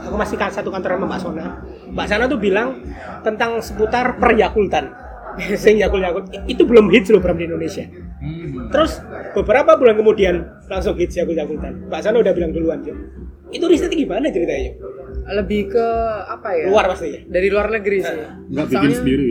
aku 0.06 0.14
masih 0.14 0.38
kan 0.38 0.54
satu 0.54 0.70
kantor 0.70 0.94
sama 0.94 1.06
Mbak 1.10 1.18
Sona. 1.18 1.44
Mbak 1.90 2.06
Sona 2.06 2.24
tuh 2.30 2.38
bilang 2.38 2.78
tentang 3.26 3.58
seputar 3.58 4.22
peryakultan. 4.22 4.94
Sing 5.62 5.82
yakul 5.82 5.98
yakul 5.98 6.26
itu 6.46 6.62
belum 6.62 6.90
hits 6.94 7.10
loh 7.10 7.18
Bram 7.18 7.34
di 7.34 7.50
Indonesia. 7.50 7.90
Hmm. 8.22 8.70
Terus 8.70 9.02
beberapa 9.34 9.74
bulan 9.74 9.98
kemudian 9.98 10.46
langsung 10.70 10.94
hits 10.94 11.18
yakul 11.18 11.34
yakultan. 11.34 11.90
Mbak 11.90 12.00
Sana 12.06 12.22
udah 12.22 12.30
bilang 12.30 12.54
duluan 12.54 12.86
Jo. 12.86 12.94
Itu 13.50 13.66
risetnya 13.66 13.98
gimana 13.98 14.30
ceritanya? 14.30 14.78
Lebih 15.42 15.74
ke 15.74 15.86
apa 16.22 16.48
ya? 16.54 16.70
Luar 16.70 16.86
pasti 16.86 17.06
ya. 17.10 17.20
Dari 17.26 17.48
luar 17.50 17.66
negeri 17.74 17.98
sih. 17.98 18.18
Nggak 18.46 18.66
bikin 18.70 18.78
Soalnya 18.78 18.98
sendiri, 19.02 19.30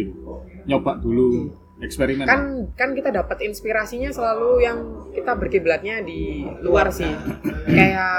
nyoba 0.67 0.91
dulu, 0.99 1.55
eksperimen. 1.81 2.25
kan 2.25 2.41
kan 2.73 2.89
kita 2.97 3.13
dapat 3.13 3.45
inspirasinya 3.45 4.09
selalu 4.09 4.65
yang 4.65 4.77
kita 5.13 5.37
berkiblatnya 5.37 6.01
di 6.01 6.45
luar 6.65 6.89
sih. 6.89 7.09
Kayak 7.69 8.17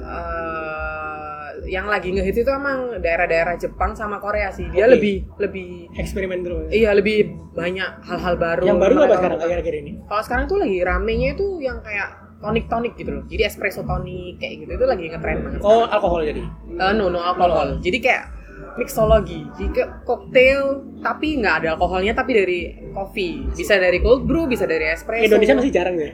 eh, 0.00 1.48
yang 1.70 1.88
lagi 1.88 2.12
ngehits 2.12 2.44
itu 2.44 2.50
emang 2.50 3.00
daerah-daerah 3.00 3.56
Jepang 3.56 3.96
sama 3.96 4.20
Korea 4.20 4.52
sih. 4.52 4.68
Dia 4.70 4.84
Oke. 4.84 5.00
lebih 5.00 5.16
lebih 5.40 5.68
Eksperimen 5.96 6.44
terus. 6.44 6.68
iya 6.70 6.92
lebih 6.92 7.32
banyak 7.56 8.04
hal-hal 8.04 8.34
baru. 8.36 8.64
Yang 8.68 8.80
baru 8.80 8.94
apa 9.08 9.14
sekarang 9.16 9.38
akhir-akhir 9.40 9.74
ini? 9.80 9.92
Kalau 10.04 10.22
sekarang 10.22 10.44
tuh 10.50 10.58
lagi 10.60 10.78
ramenya 10.84 11.28
itu 11.34 11.46
yang 11.64 11.78
kayak 11.80 12.08
tonik-tonik 12.44 12.92
gitu 13.00 13.10
loh. 13.16 13.24
Jadi 13.24 13.42
espresso 13.48 13.80
tonic 13.88 14.36
kayak 14.36 14.68
gitu 14.68 14.72
itu 14.76 14.84
lagi 14.84 15.04
ngetren 15.08 15.38
banget. 15.40 15.60
Oh, 15.64 15.88
alkohol 15.88 16.20
jadi. 16.28 16.42
Eh, 16.68 16.92
no 16.92 17.08
no 17.08 17.20
alkohol. 17.24 17.80
Jadi 17.80 17.98
kayak 18.04 18.24
mixology. 18.74 19.46
Jadi 19.54 19.68
kayak 19.72 19.90
cocktail 20.02 20.62
tapi 21.00 21.38
nggak 21.38 21.54
ada 21.62 21.68
alkoholnya 21.74 22.12
tapi 22.12 22.32
dari 22.32 22.58
coffee. 22.90 23.46
Bisa 23.50 23.76
dari 23.76 23.98
cold 23.98 24.24
brew, 24.24 24.44
bisa 24.44 24.64
dari 24.64 24.88
espresso. 24.88 25.24
Indonesia 25.24 25.54
masih 25.54 25.72
jarang 25.72 25.96
ya. 25.96 26.12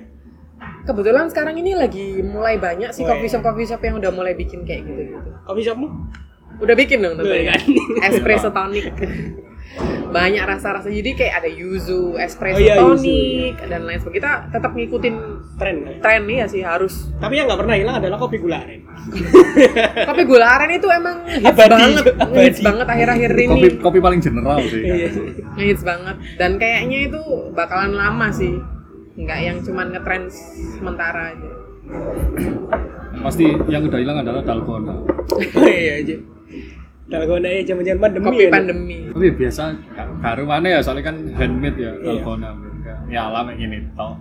Kebetulan 0.81 1.29
sekarang 1.29 1.57
ini 1.57 1.73
lagi 1.73 2.21
mulai 2.21 2.57
banyak 2.57 2.93
sih 2.93 3.05
Oh, 3.05 3.13
coffee 3.13 3.29
iya. 3.29 3.33
shop 3.37 3.43
coffee 3.45 3.69
shop 3.69 3.81
yang 3.81 3.97
udah 3.97 4.11
mulai 4.11 4.33
bikin 4.33 4.65
kayak 4.65 4.85
gitu 4.85 5.13
gitu. 5.13 5.31
Coffee 5.45 5.65
shopmu? 5.65 5.89
Udah 6.61 6.75
bikin 6.77 7.01
dong 7.01 7.17
tentunya. 7.17 7.53
kan? 7.53 7.61
Espresso 8.05 8.49
tonic. 8.51 8.89
banyak 10.11 10.43
rasa-rasa 10.43 10.91
jadi 10.91 11.15
kayak 11.15 11.35
ada 11.37 11.49
yuzu, 11.49 12.19
espresso 12.19 12.59
Oh, 12.59 12.61
iya, 12.61 12.75
yuzu. 12.77 12.99
tonic 12.99 13.55
dan 13.65 13.87
lain 13.87 13.99
sebagainya. 13.99 14.19
Kita 14.19 14.33
tetap 14.51 14.73
ngikutin 14.73 15.15
Tren. 15.55 15.77
tren 16.01 16.21
nih 16.25 16.37
ya 16.41 16.47
sih 16.47 16.61
harus 16.61 17.15
Tapi 17.17 17.37
yang 17.37 17.47
nggak 17.47 17.61
pernah 17.61 17.75
hilang 17.75 17.97
adalah 17.97 18.19
kopi 18.19 18.37
gula 18.37 18.59
aren. 18.59 18.83
Kopi 20.09 20.23
gula 20.25 20.47
aren 20.51 20.71
itu 20.71 20.85
emang 20.87 21.17
hits 21.25 21.47
Abadi, 21.47 21.71
banget, 21.71 22.05
abadi. 22.13 22.43
hits 22.43 22.61
banget 22.61 22.87
akhir-akhir 22.87 23.31
ini. 23.33 23.47
kopi 23.49 23.69
kopi 23.79 23.99
paling 24.01 24.21
general 24.21 24.59
sih. 24.63 24.83
Iya. 24.83 25.09
Hits 25.57 25.83
banget. 25.83 26.17
Dan 26.35 26.51
kayaknya 26.57 26.99
itu 27.07 27.23
bakalan 27.53 27.93
lama 27.93 28.29
sih. 28.31 28.59
Nggak 29.15 29.39
yang 29.39 29.57
cuman 29.61 29.87
ngetren 29.91 30.23
sementara 30.75 31.33
aja. 31.33 31.51
Pasti 33.21 33.45
yang 33.67 33.85
udah 33.85 33.99
hilang 33.99 34.19
adalah 34.19 34.43
dalgona. 34.43 34.97
Iya 35.63 35.93
aja. 36.03 36.17
Dalgona 37.11 37.49
ya 37.51 37.61
zaman-zaman 37.67 37.99
pandemi. 38.01 38.27
Kopi 38.31 38.43
ya, 38.47 38.51
pandemi. 38.51 38.97
Tapi 39.11 39.29
biasa 39.35 39.63
baru 40.23 40.45
mana 40.47 40.67
ya 40.71 40.79
soalnya 40.81 41.05
kan 41.05 41.17
handmade 41.35 41.77
ya 41.77 41.91
Iya. 41.93 42.07
dalgona. 42.07 42.51
Ya 43.11 43.23
lama 43.27 43.51
ini 43.53 43.83
toh. 43.93 44.15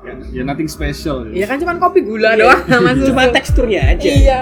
Ya, 0.00 0.12
ya 0.32 0.42
nothing 0.42 0.66
special. 0.66 1.28
Ya 1.30 1.44
kan 1.44 1.60
cuman 1.60 1.76
kopi 1.76 2.00
gula 2.00 2.32
Iya. 2.32 2.40
doang 2.40 2.62
sama 2.64 2.90
susu. 2.96 3.12
Cuma 3.12 3.24
teksturnya 3.28 3.80
aja. 3.92 4.08
Iya. 4.08 4.40